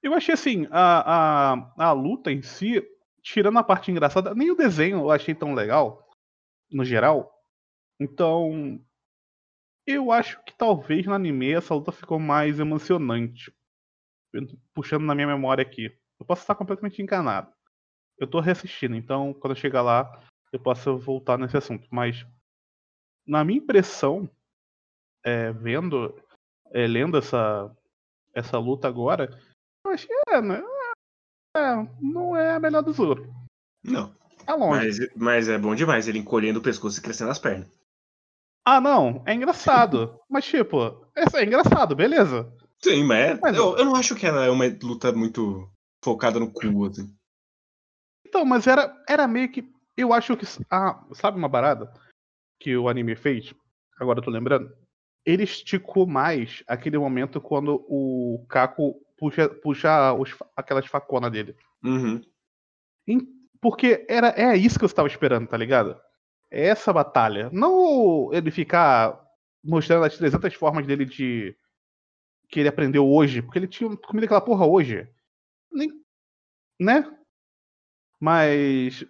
[0.03, 2.83] Eu achei assim, a, a, a luta em si,
[3.21, 6.09] tirando a parte engraçada, nem o desenho eu achei tão legal,
[6.71, 7.31] no geral.
[8.01, 8.81] Então,
[9.87, 13.53] eu acho que talvez no anime essa luta ficou mais emocionante.
[14.73, 15.87] Puxando na minha memória aqui.
[16.19, 17.58] Eu posso estar completamente enganado.
[18.18, 21.87] Eu tô reassistindo, então quando eu chegar lá, eu posso voltar nesse assunto.
[21.90, 22.26] Mas,
[23.26, 24.28] na minha impressão,
[25.24, 26.14] é, vendo,
[26.72, 27.74] é, lendo essa,
[28.35, 29.31] essa luta agora,
[29.85, 30.62] eu achei, é, né?
[31.57, 31.61] É,
[32.00, 33.33] não é a melhor do Zoro.
[33.83, 34.14] Não.
[34.46, 35.00] É longe.
[35.00, 37.68] Mas, mas é bom demais ele encolhendo o pescoço e crescendo as pernas.
[38.64, 40.18] Ah, não, é engraçado.
[40.28, 42.52] mas, tipo, é, é engraçado, beleza.
[42.83, 45.68] Sim, mas, é, mas eu, eu não acho que ela é uma luta muito
[46.02, 47.12] focada no cu, assim.
[48.29, 49.69] Então, mas era, era meio que.
[49.97, 50.47] Eu acho que.
[50.71, 51.93] Ah, sabe uma parada
[52.61, 53.55] que o anime fez?
[53.99, 54.71] Agora eu tô lembrando.
[55.25, 61.57] Ele esticou mais aquele momento quando o Kako puxa, puxa os, aquelas faconas dele.
[61.85, 62.21] Uhum.
[63.61, 66.01] Porque era, é isso que eu estava esperando, tá ligado?
[66.51, 67.51] essa batalha.
[67.53, 69.19] Não ele ficar
[69.62, 71.57] mostrando as 300 formas dele de.
[72.49, 75.09] que ele aprendeu hoje, porque ele tinha comido aquela porra hoje.
[75.71, 75.91] Nem,
[76.81, 77.05] né?
[78.20, 79.04] Mas.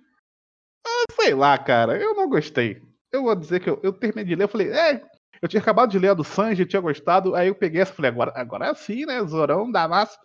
[0.87, 2.83] Ah, sei lá, cara, eu não gostei.
[3.13, 5.03] Eu vou dizer que eu, eu terminei de ler, eu falei, é,
[5.41, 7.97] eu tinha acabado de ler a do Sanji, tinha gostado, aí eu peguei essa e
[7.97, 9.25] falei, agora, agora é assim, né?
[9.25, 10.19] Zorão, Damasso.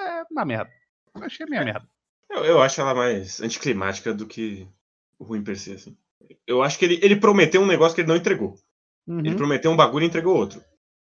[0.00, 0.70] É uma merda.
[1.14, 1.86] Eu achei minha merda.
[2.30, 4.66] Eu, eu acho ela mais anticlimática do que
[5.20, 5.96] ruim per se, assim.
[6.46, 8.54] Eu acho que ele, ele prometeu um negócio que ele não entregou.
[9.06, 9.20] Uhum.
[9.20, 10.62] Ele prometeu um bagulho e entregou outro.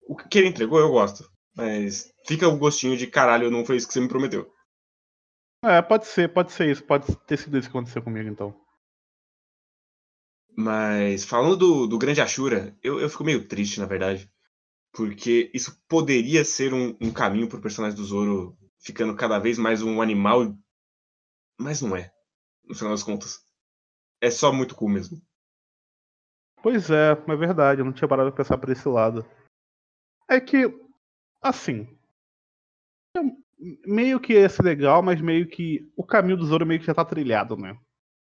[0.07, 1.31] O que ele entregou eu gosto.
[1.55, 4.51] Mas fica o gostinho de caralho, não foi isso que você me prometeu.
[5.65, 6.85] É, pode ser, pode ser isso.
[6.85, 8.55] Pode ter sido isso que aconteceu comigo então.
[10.57, 14.31] Mas falando do, do Grande Ashura, eu, eu fico meio triste, na verdade.
[14.93, 19.83] Porque isso poderia ser um, um caminho pro personagem do Zoro ficando cada vez mais
[19.83, 20.55] um animal.
[21.59, 22.13] Mas não é,
[22.65, 23.41] no final das contas.
[24.21, 25.23] É só muito cool mesmo.
[26.63, 29.25] Pois é, é verdade, eu não tinha parado de pensar por esse lado.
[30.29, 30.67] É que,
[31.41, 31.89] assim.
[33.87, 35.89] Meio que ia ser legal, mas meio que.
[35.97, 37.77] O caminho do Zoro meio que já tá trilhado, né?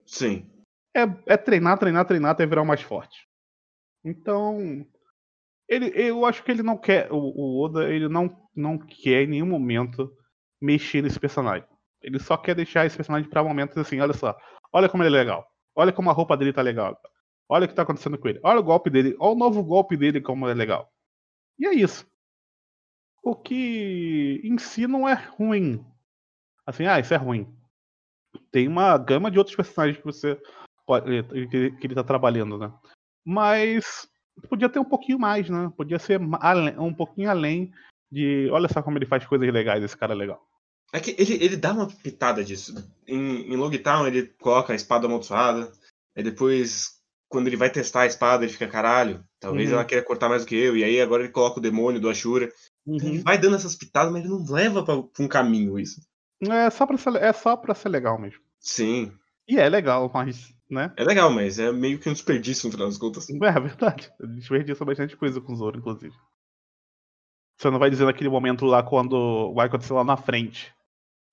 [0.06, 0.49] Sim.
[0.95, 3.27] É, é treinar, treinar, treinar até virar o mais forte.
[4.04, 4.86] Então.
[5.67, 7.12] Ele, eu acho que ele não quer.
[7.12, 10.12] O, o Oda, ele não, não quer em nenhum momento
[10.62, 11.65] mexer nesse personagem.
[12.01, 14.36] Ele só quer deixar esse personagem para momentos assim, olha só.
[14.73, 15.45] Olha como ele é legal.
[15.75, 16.99] Olha como a roupa dele tá legal.
[17.47, 18.39] Olha o que tá acontecendo com ele.
[18.43, 19.15] Olha o golpe dele.
[19.19, 20.89] Olha o novo golpe dele como é legal.
[21.60, 22.06] E é isso.
[23.23, 25.86] O que em si não é ruim.
[26.65, 27.47] Assim, ah, isso é ruim.
[28.51, 30.41] Tem uma gama de outros personagens que você
[30.86, 32.73] pode, que, que ele tá trabalhando, né?
[33.25, 34.07] Mas
[34.49, 35.71] podia ter um pouquinho mais, né?
[35.75, 37.71] Podia ser um pouquinho além
[38.12, 38.49] de.
[38.51, 40.45] Olha só como ele faz coisas legais, esse cara é legal.
[40.93, 42.73] É que ele, ele dá uma pitada disso.
[43.07, 45.71] Em, em Logtown ele coloca a espada amaldiçoada.
[46.15, 49.75] Aí depois, quando ele vai testar a espada, ele fica, caralho, talvez uhum.
[49.75, 50.75] ela queira cortar mais do que eu.
[50.75, 52.51] E aí agora ele coloca o demônio do Ashura.
[52.86, 52.98] Uhum.
[52.98, 56.02] Ele vai dando essas pitadas, mas ele não leva pra, pra um caminho isso.
[56.41, 58.41] É só, pra ser, é só pra ser legal mesmo.
[58.60, 59.12] Sim.
[59.48, 60.54] E é legal, mas.
[60.70, 60.91] Né?
[60.96, 63.30] É legal, mas é meio que um desperdício no final das contas.
[63.30, 64.12] É, é verdade.
[64.36, 66.15] Desperdiça bastante coisa com o Zoro, inclusive.
[67.58, 70.74] Você não vai dizer naquele momento lá quando vai acontecer lá na frente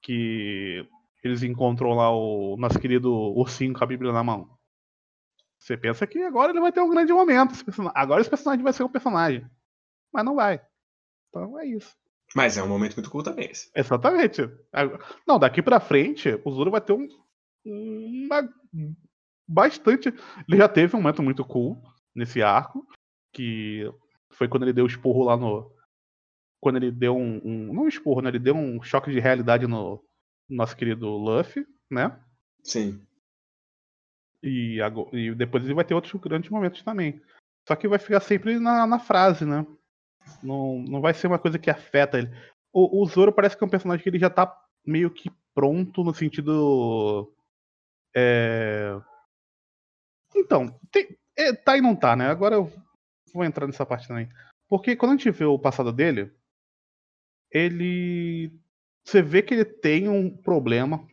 [0.03, 0.87] que
[1.23, 4.49] eles encontram lá o nosso querido ursinho com a Bíblia na mão.
[5.59, 7.53] Você pensa que agora ele vai ter um grande momento.
[7.53, 9.49] Esse agora esse personagem vai ser um personagem.
[10.13, 10.61] Mas não vai.
[11.29, 11.97] Então é isso.
[12.35, 13.71] Mas é um momento muito cool também esse.
[13.75, 14.43] Exatamente.
[15.27, 17.09] Não, daqui pra frente, o Zoro vai ter um.
[17.65, 18.49] Uma,
[19.47, 20.09] bastante.
[20.49, 21.83] Ele já teve um momento muito cool
[22.15, 22.87] nesse arco.
[23.33, 23.91] Que
[24.33, 25.75] foi quando ele deu o esporro lá no
[26.61, 28.29] quando ele deu um, um, não um esporro, né?
[28.31, 30.03] Ele deu um choque de realidade no,
[30.49, 32.19] no nosso querido Luffy, né?
[32.63, 33.01] Sim.
[34.43, 34.81] E,
[35.13, 37.21] e, depois ele vai ter outros grandes momentos também.
[37.67, 39.65] Só que vai ficar sempre na, na frase, né?
[40.43, 42.31] Não, não vai ser uma coisa que afeta ele.
[42.73, 44.55] O, o Zoro parece que é um personagem que ele já tá
[44.87, 47.33] meio que pronto no sentido.
[48.15, 48.99] É...
[50.35, 52.29] Então, tem, é, tá e não tá, né?
[52.29, 52.73] Agora eu
[53.33, 54.29] vou entrar nessa parte também.
[54.69, 56.33] Porque quando a gente vê o passado dele,
[57.51, 58.53] ele.
[59.05, 61.07] Você vê que ele tem um problema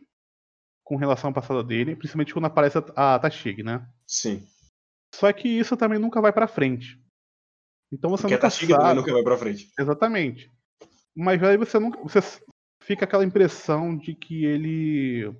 [0.84, 3.88] com relação ao passado dele, principalmente quando aparece a Tashig, né?
[4.06, 4.46] Sim.
[5.14, 7.00] Só que isso também nunca vai para frente.
[7.92, 8.82] Então você Porque nunca a Tashig sabe...
[8.82, 9.70] também nunca vai para frente.
[9.78, 10.50] Exatamente.
[11.14, 12.20] Mas aí você nunca, você
[12.82, 15.32] fica aquela impressão de que ele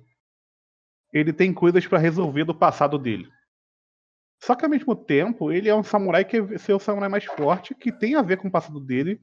[1.13, 3.29] ele tem coisas para resolver do passado dele.
[4.43, 7.25] Só que ao mesmo tempo, ele é um samurai que é ser o samurai mais
[7.25, 9.19] forte, que tem a ver com o passado dele,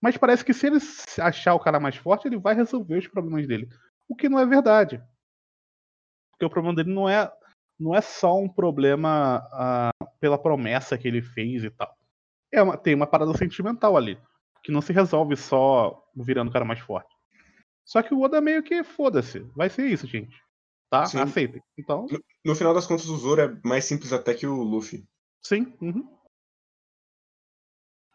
[0.00, 0.78] mas parece que se ele
[1.18, 3.68] achar o cara mais forte, ele vai resolver os problemas dele.
[4.08, 5.02] O que não é verdade.
[6.30, 7.32] Porque o problema dele não é,
[7.78, 11.96] não é só um problema uh, pela promessa que ele fez e tal.
[12.52, 14.18] É uma, tem uma parada sentimental ali.
[14.62, 17.12] Que não se resolve só virando o cara mais forte.
[17.84, 19.40] Só que o Oda meio que foda-se.
[19.56, 20.40] Vai ser isso, gente.
[20.88, 21.06] Tá?
[21.06, 21.18] Sim.
[21.18, 21.62] Aceitem.
[21.76, 22.06] Então.
[22.10, 25.04] No, no, final das contas, o Zoro é mais simples até que o Luffy.
[25.42, 25.74] Sim.
[25.80, 26.06] Uhum.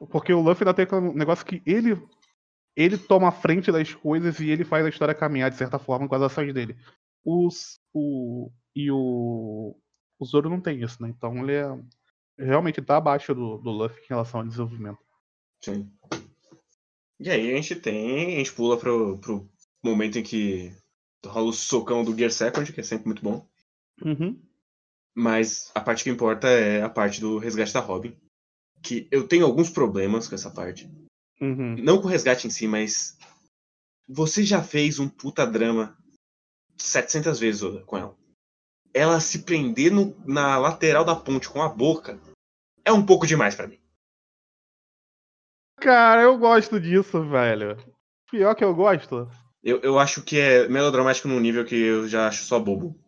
[0.10, 2.00] Porque o Luffy ainda tem um negócio que ele
[2.76, 6.08] ele toma a frente das coisas e ele faz a história caminhar de certa forma
[6.08, 6.78] com as ações dele.
[7.26, 9.76] Os, o, e o,
[10.20, 11.10] o Zoro não tem isso, né?
[11.10, 11.68] Então ele é
[12.38, 15.00] realmente tá abaixo do, do Luffy em relação ao desenvolvimento.
[15.62, 15.92] Sim.
[17.20, 18.36] E aí a gente tem.
[18.36, 19.50] A gente pula pro, pro
[19.84, 20.72] momento em que
[21.26, 23.48] rola o socão do Gear Second, que é sempre muito bom.
[24.04, 24.40] Uhum.
[25.16, 28.16] Mas a parte que importa é a parte do resgate da Robin
[28.82, 30.90] que eu tenho alguns problemas com essa parte.
[31.42, 31.76] Uhum.
[31.78, 33.18] Não com o resgate em si, mas
[34.08, 35.98] você já fez um puta drama
[36.78, 38.18] 700 vezes Oda, com ela.
[38.98, 42.20] Ela se prender no, na lateral da ponte com a boca
[42.84, 43.80] é um pouco demais para mim.
[45.80, 47.78] Cara, eu gosto disso, velho.
[48.32, 49.30] Pior que eu gosto.
[49.64, 53.00] Eu, eu acho que é melodramático num nível que eu já acho só bobo.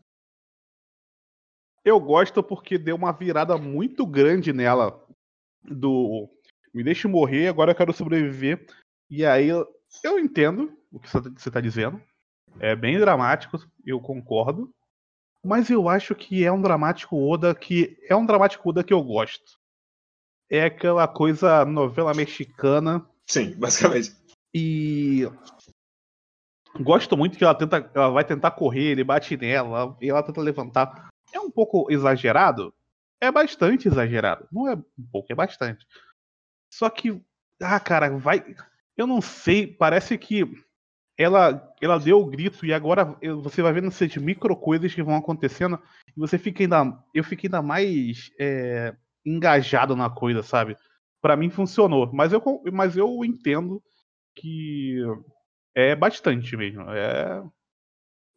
[1.83, 5.03] Eu gosto porque deu uma virada muito grande nela
[5.63, 6.29] do
[6.71, 8.63] me deixe morrer, agora eu quero sobreviver.
[9.09, 9.67] E aí eu,
[10.03, 11.99] eu entendo o que você está dizendo.
[12.59, 14.71] É bem dramático, eu concordo.
[15.43, 19.01] Mas eu acho que é um dramático Oda que é um dramático Oda que eu
[19.01, 19.57] gosto.
[20.49, 23.07] É aquela coisa novela mexicana.
[23.25, 24.15] Sim, basicamente.
[24.53, 25.29] E
[26.79, 30.41] gosto muito que ela tenta, ela vai tentar correr, ele bate nela, e ela tenta
[30.41, 31.09] levantar.
[31.31, 32.73] É um pouco exagerado,
[33.21, 34.47] é bastante exagerado.
[34.51, 35.85] Não é um pouco, é bastante.
[36.71, 37.21] Só que,
[37.61, 38.55] ah, cara, vai.
[38.97, 40.45] Eu não sei, parece que
[41.19, 45.17] ela, ela deu o grito e agora você vai vendo essas micro coisas que vão
[45.17, 45.77] acontecendo
[46.07, 46.97] e você fica ainda.
[47.13, 50.77] Eu fiquei ainda mais é, engajado na coisa, sabe?
[51.21, 53.83] Para mim funcionou, mas eu, mas eu entendo
[54.33, 54.95] que
[55.75, 56.89] é bastante mesmo.
[56.89, 57.43] É,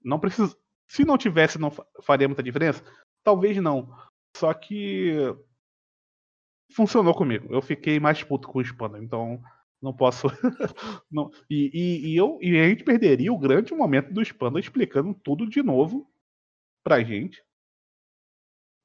[0.05, 0.53] não precisa.
[0.89, 1.71] Se não tivesse, não
[2.03, 2.83] faria muita diferença?
[3.23, 3.97] Talvez não.
[4.37, 5.15] Só que
[6.75, 7.47] funcionou comigo.
[7.55, 9.41] Eu fiquei mais puto com o Spanda, então
[9.83, 10.29] não posso.
[11.11, 11.31] não.
[11.51, 15.49] E, e, e, eu, e a gente perderia o grande momento do Spanda explicando tudo
[15.49, 16.09] de novo
[16.85, 17.43] pra gente.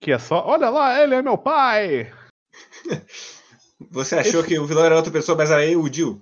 [0.02, 2.12] Que é só, olha lá, ele é meu pai!
[3.92, 4.50] Você achou esse...
[4.50, 6.20] que o vilão era outra pessoa, mas era eu, o Jill?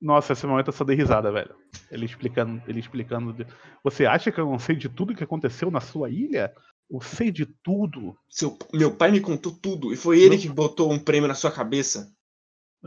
[0.00, 1.54] Nossa, esse momento eu só dei risada, velho.
[1.90, 3.46] Ele explicando, ele explicando.
[3.82, 6.54] Você acha que eu não sei de tudo que aconteceu na sua ilha?
[6.88, 8.16] Eu sei de tudo.
[8.28, 10.42] Seu, meu pai me contou tudo e foi ele não...
[10.42, 12.12] que botou um prêmio na sua cabeça.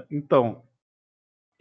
[0.09, 0.63] Então,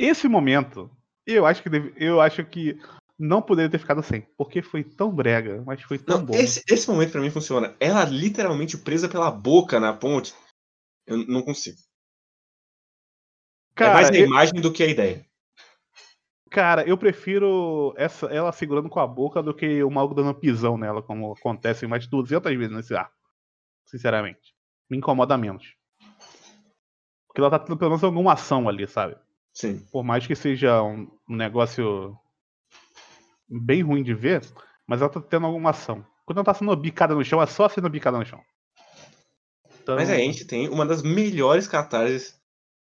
[0.05, 0.91] esse momento,
[1.25, 2.77] eu acho que deve, eu acho que
[3.19, 6.35] não poderia ter ficado sem, porque foi tão brega, mas foi tão não, bom.
[6.35, 7.77] Esse, esse momento para mim funciona.
[7.79, 10.35] Ela literalmente presa pela boca na ponte.
[11.07, 11.79] Eu não consigo.
[13.77, 14.27] Cara, é mais a eu...
[14.27, 15.25] imagem do que a ideia.
[16.51, 20.77] Cara, eu prefiro essa, ela segurando com a boca do que o maluco dando pisão
[20.77, 23.17] nela, como acontece mais de 200 vezes nesse arco.
[23.87, 24.55] Sinceramente.
[24.91, 25.75] Me incomoda menos.
[27.27, 29.17] Porque ela tá tendo pelo menos alguma ação ali, sabe?
[29.53, 29.79] Sim.
[29.91, 32.17] Por mais que seja um, um negócio
[33.49, 34.43] bem ruim de ver,
[34.87, 36.05] mas ela tá tendo alguma ação.
[36.25, 38.41] Quando ela tá sendo bicada no chão, é só sendo bicada no chão.
[39.83, 39.97] Então...
[39.97, 42.41] Mas a gente tem uma das melhores catarses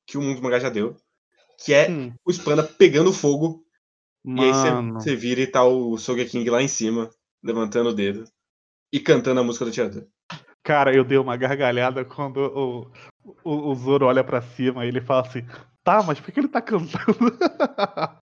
[0.07, 0.95] que o mundo mangá já deu,
[1.63, 2.13] que é hum.
[2.25, 3.63] o Spanda pegando fogo.
[4.23, 4.41] Mano.
[4.41, 7.11] E aí você vira e tá o Sogeking lá em cima,
[7.43, 8.27] levantando o dedo
[8.91, 10.07] e cantando a música do teatro.
[10.63, 12.91] Cara, eu dei uma gargalhada quando o,
[13.43, 15.45] o, o Zoro olha para cima e ele fala assim:
[15.85, 16.97] tá, mas por que ele tá cantando?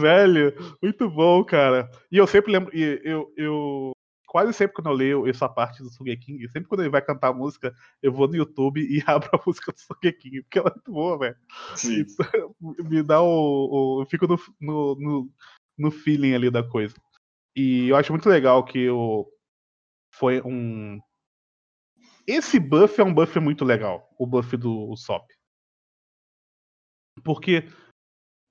[0.00, 1.90] Velho, muito bom, cara.
[2.12, 3.92] E eu sempre lembro, eu, eu,
[4.26, 7.32] quase sempre quando eu leio essa parte do Sugeking, sempre quando ele vai cantar a
[7.32, 10.92] música, eu vou no YouTube e abro a música do Sugeking, porque ela é muito
[10.92, 11.36] boa, velho.
[12.90, 13.28] Me dá o,
[13.98, 14.02] o.
[14.02, 15.30] Eu fico no, no, no,
[15.78, 16.94] no, feeling ali da coisa.
[17.56, 19.26] E eu acho muito legal que o,
[20.12, 21.00] foi um.
[22.26, 25.24] Esse buff é um buff muito legal, o buff do Sop.
[27.22, 27.68] Porque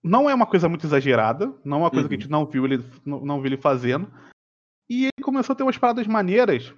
[0.04, 2.10] não é uma coisa muito exagerada, não é uma coisa uhum.
[2.10, 4.12] que a gente não viu ele, não, não viu ele fazendo,
[4.89, 6.73] e ele começou a ter umas paradas maneiras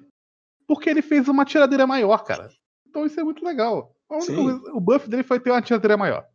[0.68, 2.50] porque ele fez uma tiradeira maior, cara.
[2.88, 3.96] Então isso é muito legal.
[4.10, 6.28] O buff dele foi ter uma tiradeira maior.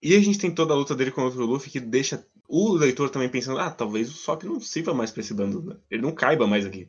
[0.00, 3.10] E a gente tem toda a luta dele contra o Luffy que deixa o leitor
[3.10, 5.76] também pensando: ah, talvez o Sop não sirva mais pra esse bando, né?
[5.90, 6.86] ele não caiba mais aqui.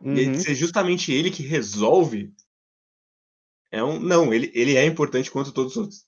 [0.00, 0.14] Uhum.
[0.14, 2.34] E ser justamente ele que resolve.
[3.70, 4.00] É um.
[4.00, 6.07] Não, ele, ele é importante quanto todos os outros.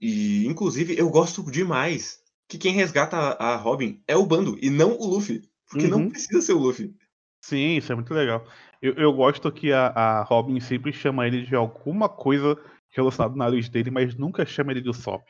[0.00, 4.70] E, inclusive, eu gosto demais que quem resgata a, a Robin é o bando e
[4.70, 5.42] não o Luffy.
[5.68, 5.90] Porque uhum.
[5.90, 6.94] não precisa ser o Luffy.
[7.40, 8.46] Sim, isso é muito legal.
[8.80, 12.58] Eu, eu gosto que a, a, Robin sempre chama ele de alguma coisa
[12.90, 15.22] relacionada ao nariz dele, mas nunca chama ele de Sop.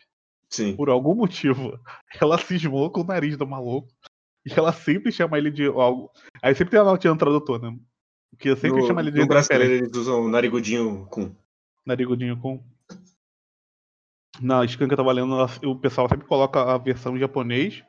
[0.48, 0.76] Sim.
[0.76, 1.78] Por algum motivo.
[2.20, 3.88] Ela cismou com o nariz do maluco.
[4.44, 6.08] E ela sempre chama ele de algo.
[6.40, 7.76] Aí sempre tem a notinha no tradutor, né?
[8.30, 9.18] Porque sempre no, chama ele de.
[9.18, 11.34] No brasileiro eles usam o narigudinho com.
[11.84, 12.62] Narigudinho com.
[14.40, 17.84] Na Scan que eu tava lendo, o pessoal sempre coloca a versão em japonês,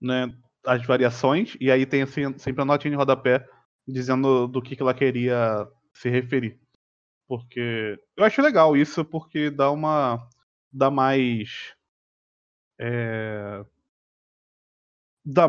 [0.00, 0.32] né?
[0.64, 3.46] As variações, e aí tem assim, sempre a notinha de rodapé
[3.86, 6.58] dizendo do que, que ela queria se referir.
[7.28, 10.28] Porque eu acho legal isso, porque dá uma.
[10.72, 11.74] dá mais.
[12.78, 13.64] É,
[15.24, 15.48] dá,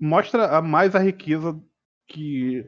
[0.00, 1.60] mostra a mais a riqueza
[2.08, 2.66] que.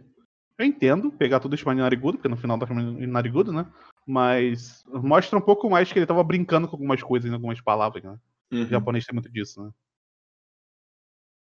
[0.58, 3.66] Eu entendo pegar tudo isso em Narigudo, porque no final tá chamando Narigudo, né?
[4.06, 8.02] Mas mostra um pouco mais que ele tava brincando com algumas coisas, em algumas palavras,
[8.02, 8.18] né?
[8.52, 8.64] Uhum.
[8.64, 9.70] O japonês tem muito disso, né?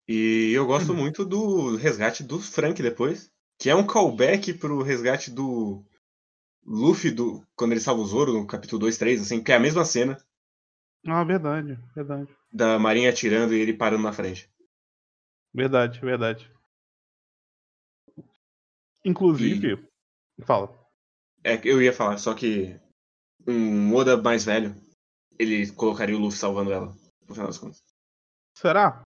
[0.07, 0.99] E eu gosto uhum.
[0.99, 5.83] muito do resgate do Frank depois, que é um callback pro resgate do
[6.65, 9.59] Luffy do quando ele salva o Zoro no capítulo 2, 3, assim, que é a
[9.59, 10.17] mesma cena.
[11.05, 12.33] Ah, verdade, verdade.
[12.51, 14.49] Da Marinha atirando e ele parando na frente.
[15.53, 16.51] Verdade, verdade.
[19.05, 19.85] Inclusive,
[20.37, 20.45] e...
[20.45, 20.82] fala.
[21.43, 22.79] É, eu ia falar, só que
[23.47, 24.75] um Oda mais velho,
[25.37, 26.87] ele colocaria o Luffy salvando ela,
[27.27, 27.83] no final das contas.
[28.57, 29.03] Será?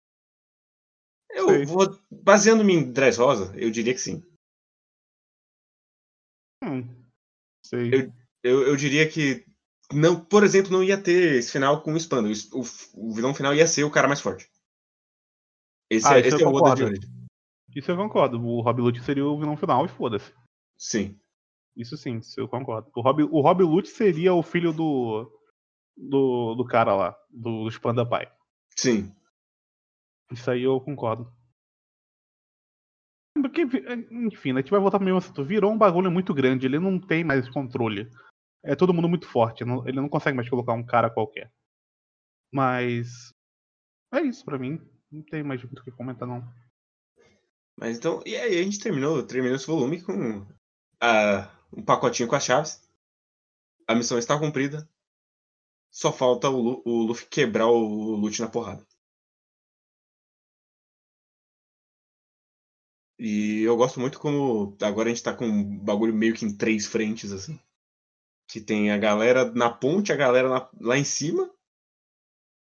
[1.30, 1.66] Eu Sei.
[1.66, 2.00] vou.
[2.12, 4.24] Baseando-me em Dress Rosa, eu diria que sim.
[6.64, 6.84] Hum.
[7.66, 7.94] Sei.
[7.94, 8.14] Eu,
[8.44, 9.46] eu, eu, diria que.
[9.94, 12.30] Não, por exemplo, não ia ter esse final com o Spando.
[12.54, 12.62] O,
[12.94, 14.50] o vilão final ia ser o cara mais forte.
[15.90, 17.02] Esse ah, é, esse é o Oda de hoje.
[17.76, 18.42] Isso eu concordo.
[18.42, 20.34] O Rob Lute seria o vilão final e foda-se.
[20.78, 21.18] Sim.
[21.78, 22.90] Isso sim, isso eu concordo.
[22.96, 25.32] O Rob, o Rob Lute seria o filho do,
[25.96, 28.28] do, do cara lá, do, do Spanda Pai.
[28.76, 29.14] Sim.
[30.32, 31.32] Isso aí eu concordo.
[33.36, 33.62] Porque,
[34.12, 35.46] enfim, né, a gente vai voltar pro mesmo assunto.
[35.46, 38.10] Virou um bagulho muito grande, ele não tem mais controle.
[38.64, 41.52] É todo mundo muito forte, não- ele não consegue mais colocar um cara qualquer.
[42.52, 43.08] Mas.
[44.12, 44.82] É isso pra mim.
[45.12, 46.44] Não tem mais muito o que comentar, não.
[47.80, 50.46] Mas então, e aí a gente terminou, terminou esse volume com
[51.00, 52.82] ah, um pacotinho com as chaves.
[53.88, 54.88] A missão está cumprida.
[55.92, 58.88] Só falta o, o Luffy quebrar o Lute na porrada.
[63.20, 66.56] E eu gosto muito como agora a gente tá com um bagulho meio que em
[66.56, 67.60] três frentes, assim.
[68.48, 71.52] Que tem a galera na ponte, a galera na- lá em cima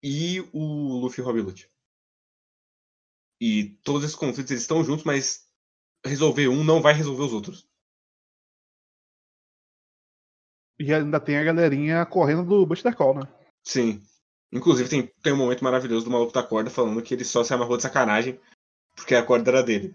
[0.02, 1.70] e o Luffy e Rob Lute.
[3.40, 5.48] E todos esses conflitos eles estão juntos, mas
[6.06, 7.68] resolver um não vai resolver os outros.
[10.80, 13.22] E ainda tem a galerinha correndo do Buster Call, né?
[13.64, 14.02] Sim.
[14.52, 17.54] Inclusive tem, tem um momento maravilhoso do maluco da corda falando que ele só se
[17.54, 18.40] amarrou de sacanagem
[18.96, 19.94] porque a corda era dele.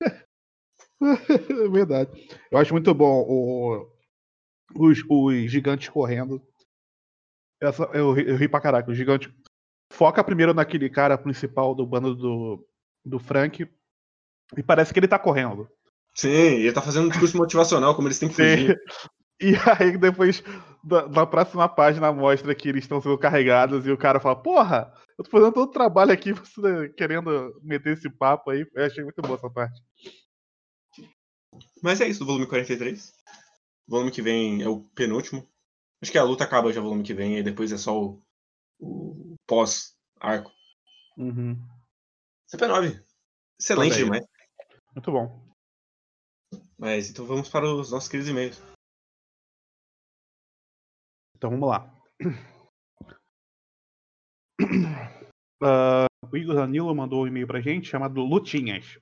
[0.00, 0.08] É
[1.70, 2.10] Verdade.
[2.50, 3.88] Eu acho muito bom o,
[4.74, 6.42] os, os gigantes correndo.
[7.60, 8.90] Essa, eu, ri- eu ri pra caraca.
[8.90, 9.32] O gigante
[9.92, 12.68] foca primeiro naquele cara principal do bando do,
[13.04, 13.68] do Frank.
[14.56, 15.68] E parece que ele tá correndo.
[16.18, 18.76] Sim, ele tá fazendo um discurso motivacional, como eles têm que fugir.
[19.40, 20.42] E aí depois,
[20.82, 24.92] da- na próxima página, mostra que eles estão sendo carregados e o cara fala, porra,
[25.16, 28.66] eu tô fazendo todo o trabalho aqui, você querendo meter esse papo aí.
[28.74, 29.80] Eu achei muito boa essa parte.
[31.80, 33.12] Mas é isso do volume 43.
[33.86, 35.48] O volume que vem é o penúltimo.
[36.02, 38.20] Acho que a luta acaba já o volume que vem, e depois é só o,
[38.80, 40.50] o pós-arco.
[41.16, 41.56] Uhum.
[42.52, 43.00] CP9.
[43.60, 44.26] Excelente demais.
[44.96, 45.47] Muito bom.
[46.78, 48.62] Mas então vamos para os nossos queridos e-mails.
[51.34, 51.92] Então vamos lá.
[55.60, 58.96] Ah, o Igor Danilo mandou um e-mail pra gente chamado Lutinhas.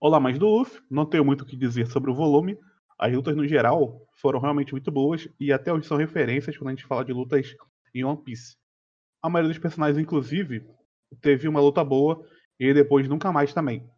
[0.00, 0.82] Olá, mais do Luffy.
[0.90, 2.58] Não tenho muito o que dizer sobre o volume.
[2.98, 6.70] As lutas no geral foram realmente muito boas e até hoje são referências quando a
[6.72, 7.54] gente fala de lutas
[7.94, 8.56] em One Piece.
[9.22, 10.68] A maioria dos personagens, inclusive,
[11.20, 12.26] teve uma luta boa
[12.58, 13.88] e depois nunca mais também.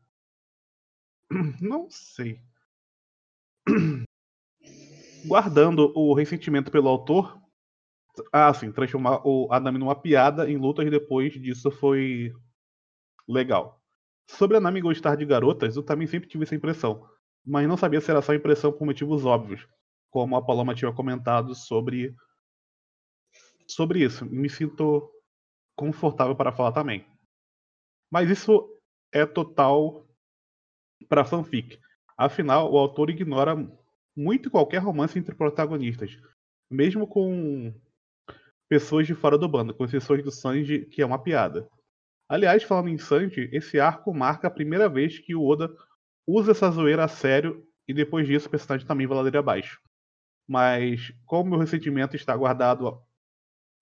[1.60, 2.40] Não sei.
[5.24, 7.40] Guardando o ressentimento pelo autor,
[8.32, 12.32] ah, sim, transformar o Adami numa piada em lutas depois disso foi
[13.26, 13.80] legal.
[14.28, 17.08] Sobre a Nami gostar de garotas, eu também sempre tive essa impressão,
[17.44, 19.66] mas não sabia se era só impressão por motivos óbvios,
[20.10, 22.14] como a Paloma tinha comentado sobre
[23.66, 24.26] sobre isso.
[24.26, 25.10] Me sinto
[25.74, 27.06] confortável para falar também.
[28.10, 28.68] Mas isso
[29.10, 30.06] é total
[31.08, 31.78] para fanfic.
[32.16, 33.56] Afinal, o autor ignora
[34.16, 36.18] muito qualquer romance entre protagonistas,
[36.70, 37.74] mesmo com
[38.68, 41.68] pessoas de fora do bando, com exceções do Sanji, que é uma piada.
[42.28, 45.70] Aliás, falando em Sanji, esse arco marca a primeira vez que o Oda
[46.26, 49.80] usa essa zoeira a sério e depois disso o personagem também vai ladeira abaixo.
[50.48, 53.02] Mas como meu ressentimento está guardado,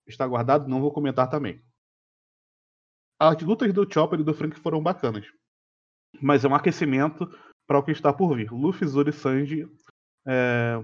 [0.07, 1.61] está guardado, não vou comentar também.
[3.19, 5.25] As lutas do Chopper e do Frank foram bacanas,
[6.19, 7.27] mas é um aquecimento
[7.67, 8.51] para o que está por vir.
[8.51, 9.67] Luffy, Zoro e Sanji
[10.27, 10.83] é,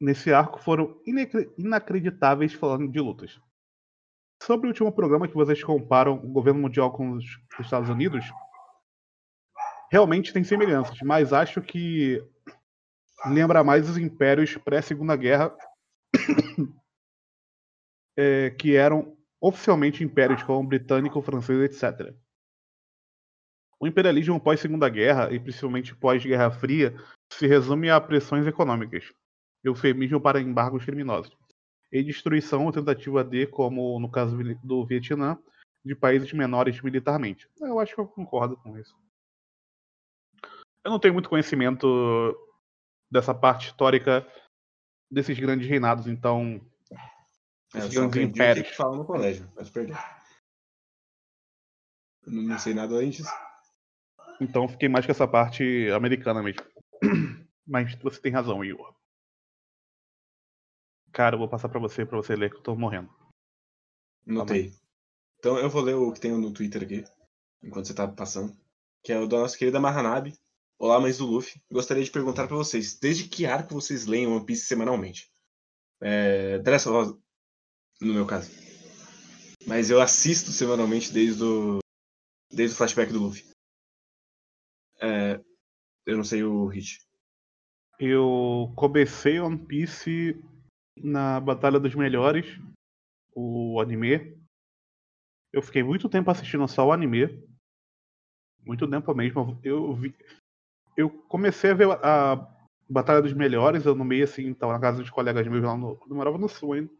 [0.00, 3.40] nesse arco foram inacre- inacreditáveis falando de lutas.
[4.42, 7.24] Sobre o último programa que vocês comparam o governo mundial com os
[7.60, 8.24] Estados Unidos,
[9.90, 12.20] realmente tem semelhanças, mas acho que
[13.26, 15.56] lembra mais os impérios pré-segunda guerra,
[18.18, 22.14] é, que eram oficialmente impérios como britânico, francês, etc.
[23.82, 26.94] O imperialismo pós-segunda guerra e principalmente pós-guerra fria
[27.32, 29.12] se resume a pressões econômicas,
[29.64, 31.36] eufemismo para embargos criminosos,
[31.90, 35.36] e destruição ou tentativa de, como no caso do Vietnã,
[35.84, 37.50] de países menores militarmente.
[37.60, 38.96] Eu acho que eu concordo com isso.
[40.84, 42.38] Eu não tenho muito conhecimento
[43.10, 44.24] dessa parte histórica
[45.10, 46.64] desses grandes reinados, então
[47.74, 48.68] É, Esses só grandes impérios.
[48.68, 49.96] que fala no colégio, mas perdeu.
[52.24, 53.26] Eu Não, não sei nada antes.
[54.40, 56.62] Então fiquei mais com essa parte americana mesmo.
[57.66, 58.94] Mas você tem razão, Igor.
[61.12, 63.10] Cara, eu vou passar pra você pra você ler que eu tô morrendo.
[64.26, 64.72] Notei.
[65.38, 67.04] Então eu vou ler o que tem no Twitter aqui,
[67.62, 68.56] enquanto você tá passando.
[69.02, 70.38] Que é o da nossa querida Mahanabi.
[70.78, 71.60] Olá, mães do Luffy.
[71.70, 75.30] Gostaria de perguntar pra vocês, desde que arco vocês leem One Piece semanalmente?
[76.00, 77.18] É, Dressrosa,
[78.00, 78.50] no meu caso.
[79.66, 81.78] Mas eu assisto semanalmente desde o,
[82.50, 83.44] desde o flashback do Luffy.
[85.02, 85.42] É,
[86.06, 87.00] Eu não sei o hit.
[87.98, 90.40] Eu comecei One Piece
[90.96, 92.46] na Batalha dos Melhores,
[93.34, 94.40] o anime.
[95.52, 97.26] Eu fiquei muito tempo assistindo só o anime.
[98.64, 99.60] Muito tempo mesmo.
[99.62, 100.14] Eu vi.
[100.96, 102.36] Eu comecei a ver a
[102.88, 106.00] Batalha dos Melhores, eu no meio assim, então, na casa dos colegas meus lá no.
[106.08, 106.90] Eu morava no sul ainda.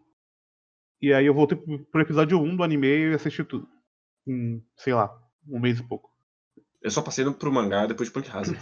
[1.00, 1.58] E aí eu voltei
[1.90, 3.68] pro episódio 1 do anime e assisti tudo.
[4.26, 5.10] Em, sei lá,
[5.48, 6.11] um mês e pouco.
[6.82, 8.60] Eu só passei pro mangá depois de Punk Hazard.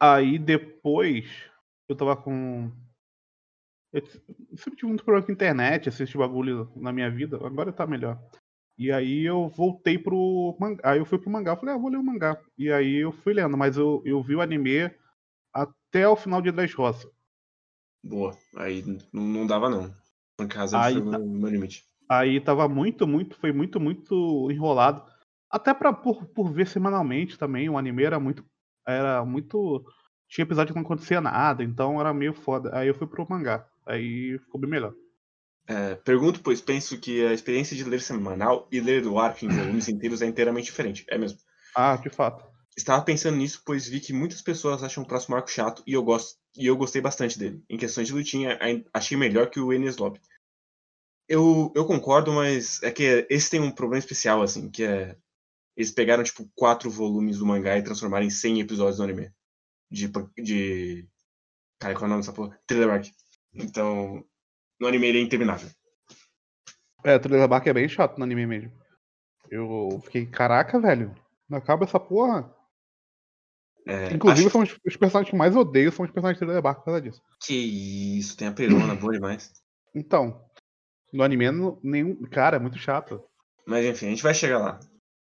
[0.00, 1.26] Aí depois
[1.88, 2.70] eu tava com.
[3.92, 4.04] Eu
[4.56, 8.20] sempre tive muito problema com internet, assistir bagulho na minha vida, agora tá melhor.
[8.76, 10.90] E aí eu voltei pro mangá.
[10.90, 12.40] Aí eu fui pro mangá, falei, ah, vou ler o mangá.
[12.58, 14.90] E aí eu fui lendo, mas eu, eu vi o anime
[15.52, 17.08] até o final de Dressrosa.
[18.02, 18.36] Boa.
[18.56, 19.94] Aí não, dava não.
[20.36, 21.84] Punk Hazard Aí foi o meu limite.
[22.08, 25.13] Aí tava muito, muito, foi muito, muito enrolado.
[25.54, 28.44] Até pra, por, por ver semanalmente também, o anime era muito.
[28.84, 29.84] Era muito.
[30.28, 32.76] Tinha episódio que não acontecia nada, então era meio foda.
[32.76, 33.64] Aí eu fui pro mangá.
[33.86, 34.92] Aí ficou bem melhor.
[35.68, 39.48] É, pergunto, pois penso que a experiência de ler semanal e ler do arco em
[39.48, 41.06] volumes inteiros é inteiramente diferente.
[41.08, 41.38] É mesmo.
[41.76, 42.44] Ah, de fato.
[42.76, 46.02] Estava pensando nisso, pois vi que muitas pessoas acham o próximo arco chato e eu
[46.02, 47.62] gosto e eu gostei bastante dele.
[47.70, 48.58] Em questões de lutinha,
[48.92, 50.20] achei melhor que o Enies Lobby.
[51.28, 55.16] Eu, eu concordo, mas é que esse tem um problema especial, assim, que é.
[55.76, 59.30] Eles pegaram, tipo, quatro volumes do mangá e transformaram em 100 episódios do anime.
[59.90, 60.10] De.
[60.36, 61.08] de...
[61.78, 62.58] Cara, qual é o nome dessa porra?
[62.66, 63.08] Thriller Arc.
[63.52, 64.24] Então.
[64.80, 65.70] No anime ele é interminável.
[67.04, 68.72] É, Thriller Bark é bem chato no anime mesmo.
[69.50, 71.14] Eu fiquei, caraca, velho.
[71.48, 72.50] Não acaba essa porra.
[73.86, 76.62] É, Inclusive, acho são os, os personagens que mais odeio são os personagens de Thriller
[76.62, 77.22] Bark por causa disso.
[77.44, 79.52] que isso, tem a perona boa demais.
[79.94, 80.42] Então,
[81.12, 81.44] no anime,
[81.82, 82.22] nenhum.
[82.22, 83.22] Cara, é muito chato.
[83.66, 84.80] Mas enfim, a gente vai chegar lá.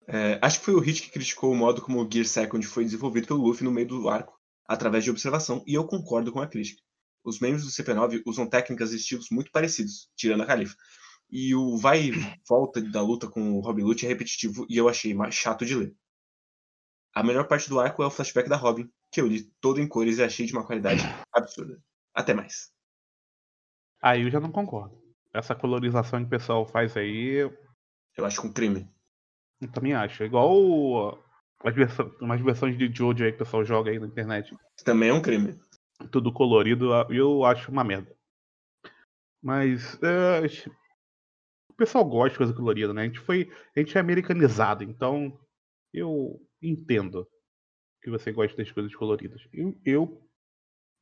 [0.07, 2.83] É, acho que foi o Hit que criticou o modo como o Gear Second foi
[2.83, 6.47] desenvolvido pelo Luffy no meio do arco, através de observação, e eu concordo com a
[6.47, 6.81] crítica.
[7.23, 10.75] Os membros do CP9 usam técnicas e estilos muito parecidos, tirando a Califa.
[11.29, 12.11] E o vai e
[12.47, 15.75] volta da luta com o Robin Lute é repetitivo e eu achei mais chato de
[15.75, 15.95] ler.
[17.15, 19.87] A melhor parte do arco é o flashback da Robin, que eu li todo em
[19.87, 21.01] cores e achei de uma qualidade
[21.33, 21.81] absurda.
[22.13, 22.71] Até mais.
[24.01, 25.01] Aí eu já não concordo.
[25.33, 27.57] Essa colorização que o pessoal faz aí, eu
[28.15, 28.87] Eu acho um crime.
[29.73, 30.23] Também acho.
[30.23, 31.23] É igual
[31.63, 34.55] as versões, umas versões de Jojo aí que o pessoal joga aí na internet.
[34.83, 35.59] Também é um crime.
[36.11, 38.15] Tudo colorido, eu acho uma merda.
[39.41, 40.45] Mas é,
[41.69, 43.03] o pessoal gosta de coisa colorida, né?
[43.03, 43.51] A gente foi.
[43.75, 45.39] A gente é americanizado, então
[45.93, 47.27] eu entendo
[48.01, 49.41] que você gosta das coisas coloridas.
[49.53, 50.29] Eu, eu,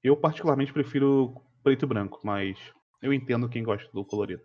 [0.04, 2.58] eu particularmente prefiro preto e branco, mas
[3.02, 4.44] eu entendo quem gosta do colorido.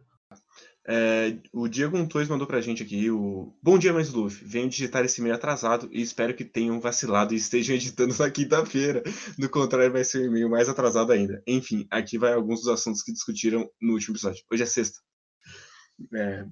[0.90, 3.54] É, o Diego Antunes mandou pra gente aqui o.
[3.62, 4.42] Bom dia, mais Luffy.
[4.42, 9.02] Venho digitar esse e-mail atrasado e espero que tenham vacilado e estejam editando na quinta-feira.
[9.38, 11.42] Do contrário, vai ser um e-mail mais atrasado ainda.
[11.46, 14.42] Enfim, aqui vai alguns dos assuntos que discutiram no último episódio.
[14.50, 14.98] Hoje é sexta.
[16.14, 16.46] É,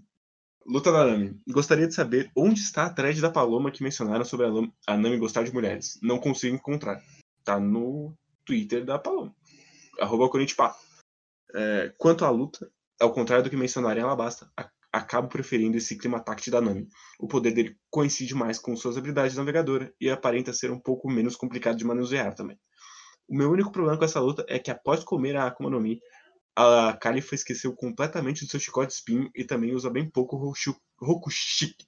[0.67, 1.41] Luta da Nami.
[1.49, 4.47] Gostaria de saber onde está a thread da Paloma que mencionaram sobre
[4.87, 5.99] a, Nami gostar de mulheres.
[6.03, 7.03] Não consigo encontrar.
[7.43, 8.15] Tá no
[8.45, 9.35] Twitter da Paloma.
[9.99, 10.77] Arroba Corinthians
[11.55, 12.71] é, Quanto à luta,
[13.01, 16.89] ao contrário do que mencionaram em Alabasta, a- acabo preferindo esse clima tact da Nami.
[17.19, 21.11] O poder dele coincide mais com suas habilidades de navegadora e aparenta ser um pouco
[21.11, 22.59] menos complicado de manusear também.
[23.29, 26.01] O meu único problema com essa luta é que após comer a Akuma no Mi,
[26.57, 30.37] a Califa esqueceu completamente do seu chicote espinho e também usa bem pouco
[31.01, 31.87] Rokushiki.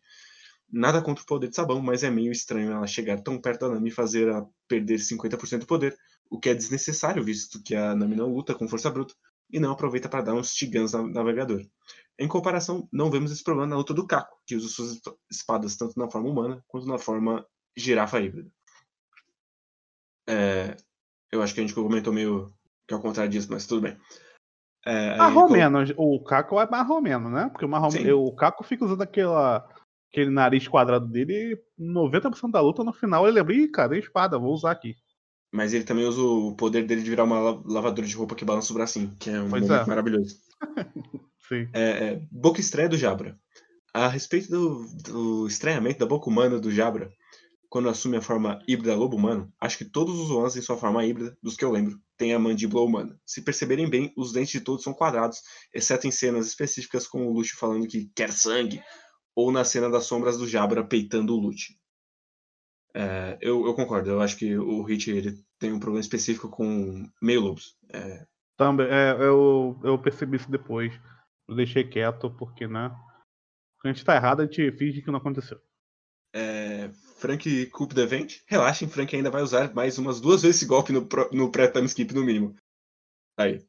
[0.70, 3.74] Nada contra o poder de sabão, mas é meio estranho ela chegar tão perto da
[3.74, 5.96] Nami e fazer a perder 50% do poder,
[6.30, 9.14] o que é desnecessário, visto que a Nami não luta com força bruta
[9.50, 11.62] e não aproveita para dar uns tigãs na navegador.
[12.18, 15.76] Em comparação, não vemos esse problema na luta do Kako, que usa suas esp- espadas
[15.76, 17.46] tanto na forma humana quanto na forma
[17.76, 18.50] girafa híbrida.
[20.28, 20.76] É,
[21.32, 22.52] eu acho que a gente comentou meio
[22.86, 23.96] que ao contrário disso, mas tudo bem.
[24.84, 25.34] É, aí
[25.70, 25.92] menos.
[25.96, 26.66] O Caco é
[27.00, 27.48] menos, né?
[27.50, 29.68] Porque o, marrom- o Caco fica usando aquela,
[30.10, 34.00] aquele nariz quadrado dele e 90% da luta no final ele lembra, ih, cadê a
[34.00, 34.38] espada?
[34.38, 34.94] Vou usar aqui.
[35.52, 38.44] Mas ele também usa o poder dele de virar uma la- lavadora de roupa que
[38.44, 39.86] balança o bracinho, que é um Pois momento é.
[39.86, 40.36] maravilhoso.
[41.48, 41.68] Sim.
[41.72, 43.38] É, é, boca estreia do Jabra.
[43.94, 47.10] A respeito do, do estranhamento da boca humana do Jabra,
[47.70, 51.04] quando assume a forma híbrida lobo humano, acho que todos os Oans em sua forma
[51.04, 53.18] híbrida, dos que eu lembro, têm a mandíbula humana.
[53.24, 55.40] Se perceberem bem, os dentes de todos são quadrados,
[55.74, 58.82] exceto em cenas específicas com o Luffy falando que quer sangue,
[59.34, 61.76] ou na cena das sombras do Jabra peitando o Luffy.
[62.98, 67.08] É, eu, eu concordo, eu acho que o Hit ele tem um problema específico com
[67.22, 67.76] meio lobos.
[67.92, 68.26] É,
[68.56, 70.92] Também, é, eu, eu percebi isso depois.
[71.46, 72.88] Eu deixei quieto porque, né?
[73.80, 75.60] Quando a gente tá errado, a gente finge que não aconteceu.
[76.34, 78.40] É, Frank Coup the Event.
[78.48, 82.12] Relaxem, Frank ainda vai usar mais umas duas vezes esse golpe no, no pré-time skip,
[82.12, 82.56] no mínimo.
[83.38, 83.64] Aí.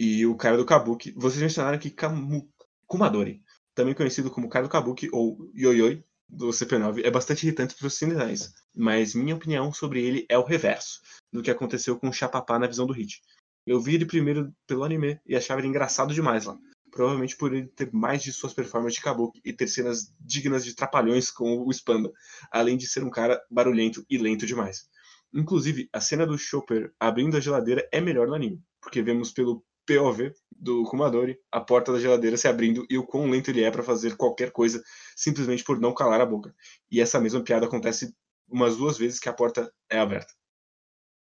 [0.00, 1.12] E o cara do Kabuki.
[1.12, 2.50] Vocês mencionaram aqui Kamu,
[2.88, 3.40] Kumadori,
[3.72, 7.94] também conhecido como cara do Kabuki ou Yoyoi do CP9, é bastante irritante para os
[7.94, 11.00] ocidentais, mas minha opinião sobre ele é o reverso
[11.32, 13.22] do que aconteceu com o Chapapá na visão do Hit.
[13.66, 16.58] Eu vi ele primeiro pelo anime e achava ele engraçado demais lá.
[16.90, 20.74] Provavelmente por ele ter mais de suas performances de Kabuki e ter cenas dignas de
[20.74, 22.10] trapalhões com o Spanda,
[22.50, 24.88] além de ser um cara barulhento e lento demais.
[25.32, 29.62] Inclusive, a cena do Chopper abrindo a geladeira é melhor no anime, porque vemos pelo
[29.88, 33.70] POV do Kumadori a porta da geladeira se abrindo e o quão lento ele é
[33.70, 34.82] para fazer qualquer coisa
[35.16, 36.54] simplesmente por não calar a boca.
[36.90, 38.14] E essa mesma piada acontece
[38.46, 40.32] umas duas vezes que a porta é aberta.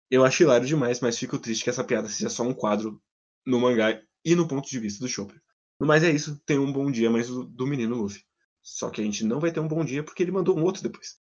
[0.09, 3.01] Eu acho hilário demais, mas fico triste que essa piada seja só um quadro
[3.45, 5.41] no mangá e no ponto de vista do Chopper.
[5.79, 8.21] No mais é isso, tem um bom dia, mas do, do menino Luffy.
[8.61, 10.83] Só que a gente não vai ter um bom dia porque ele mandou um outro
[10.83, 11.17] depois.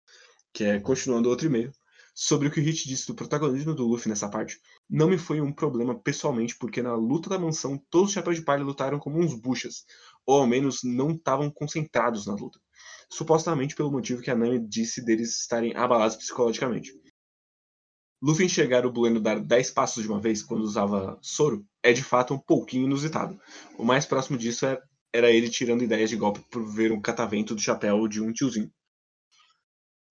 [0.53, 1.71] Que é continuando outro e-mail.
[2.21, 4.61] Sobre o que o Hit disse do protagonismo do Luffy nessa parte,
[4.91, 8.43] não me foi um problema pessoalmente, porque na luta da mansão todos os chapéus de
[8.45, 9.85] palha lutaram como uns buchas,
[10.27, 12.59] ou ao menos não estavam concentrados na luta.
[13.09, 16.93] Supostamente pelo motivo que a Nami disse deles estarem abalados psicologicamente.
[18.21, 22.03] Luffy enxergar o Bueno dar 10 passos de uma vez quando usava soro é de
[22.03, 23.41] fato um pouquinho inusitado.
[23.79, 24.77] O mais próximo disso é,
[25.13, 28.73] era ele tirando ideias de golpe por ver um catavento do chapéu de um tiozinho.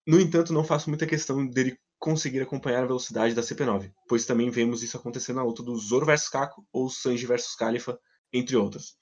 [0.07, 4.49] No entanto, não faço muita questão dele conseguir acompanhar a velocidade da CP9, pois também
[4.49, 7.99] vemos isso acontecer na luta do Zoro vs Kako ou Sanji vs Califa,
[8.31, 8.95] entre outras.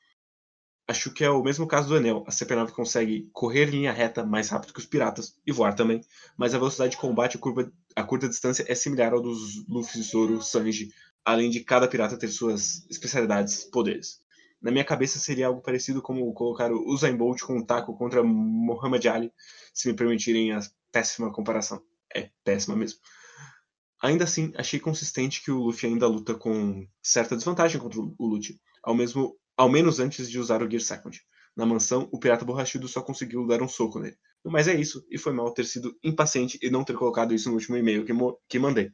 [0.88, 2.24] Acho que é o mesmo caso do Enel.
[2.28, 6.02] A CP9 consegue correr linha reta mais rápido que os piratas e voar também,
[6.38, 10.02] mas a velocidade de combate a, curva, a curta distância é similar ao dos Luffy,
[10.04, 10.90] Zoro, Sanji,
[11.24, 14.20] além de cada pirata ter suas especialidades, poderes.
[14.62, 18.24] Na minha cabeça seria algo parecido como colocar o Usain Bolt com um taco contra
[18.24, 19.34] Muhammad Ali,
[19.74, 20.60] se me permitirem a
[20.92, 21.82] péssima comparação.
[22.16, 23.00] É péssima mesmo.
[24.02, 28.60] Ainda assim, achei consistente que o Luffy ainda luta com certa desvantagem contra o Luffy,
[28.84, 31.20] ao mesmo ao menos antes de usar o Gear Second.
[31.56, 34.18] Na mansão, o pirata borrachudo só conseguiu dar um soco nele.
[34.44, 37.56] Mas é isso, e foi mal ter sido impaciente e não ter colocado isso no
[37.56, 38.14] último e-mail que,
[38.48, 38.92] que mandei.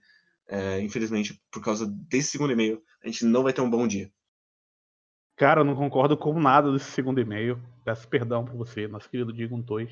[0.48, 4.12] É, infelizmente, por causa desse segundo e-mail, a gente não vai ter um bom dia.
[5.36, 7.60] Cara, eu não concordo com nada desse segundo e-mail.
[7.84, 9.90] Peço perdão por você, nosso querido Digon 2.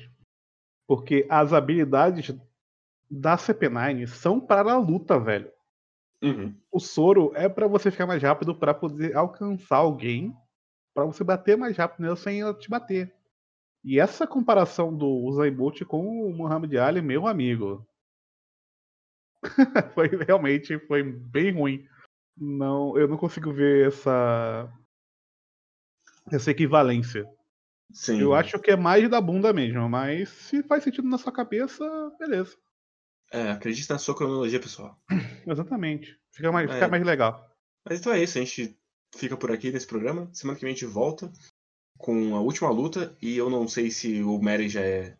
[0.86, 2.32] Porque as habilidades
[3.10, 5.50] da CP9 são para a luta, velho.
[6.22, 6.54] Uhum.
[6.70, 10.36] O soro é para você ficar mais rápido para poder alcançar alguém
[10.94, 13.14] para você bater mais rápido nele sem ela te bater.
[13.82, 17.86] E essa comparação do Usain Bolt com o Muhammad Ali, meu amigo,
[19.94, 21.88] foi realmente foi bem ruim.
[22.36, 24.70] Não, eu não consigo ver essa
[26.30, 27.26] essa equivalência.
[27.92, 28.20] Sim.
[28.20, 31.84] Eu acho que é mais da bunda mesmo, mas se faz sentido na sua cabeça,
[32.18, 32.56] beleza.
[33.30, 35.00] É, acredite na sua cronologia pessoal.
[35.46, 36.18] Exatamente.
[36.32, 36.74] Fica mais, é.
[36.74, 37.48] fica mais legal.
[37.84, 38.76] Mas então é isso, a gente
[39.14, 40.28] fica por aqui nesse programa.
[40.32, 41.32] Semana que vem a gente volta
[41.96, 43.16] com a última luta.
[43.22, 45.16] E eu não sei se o Mary já é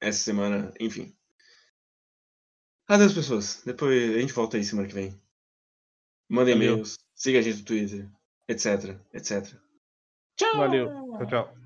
[0.00, 1.14] essa semana, enfim.
[2.88, 3.62] Adeus, pessoas.
[3.64, 5.20] Depois a gente volta aí semana que vem.
[6.28, 8.08] Manda e-mails, siga a gente no Twitter,
[8.48, 9.54] etc, etc.
[10.36, 10.56] Tchau!
[10.56, 10.88] Valeu.
[11.18, 11.59] Tchau, tchau.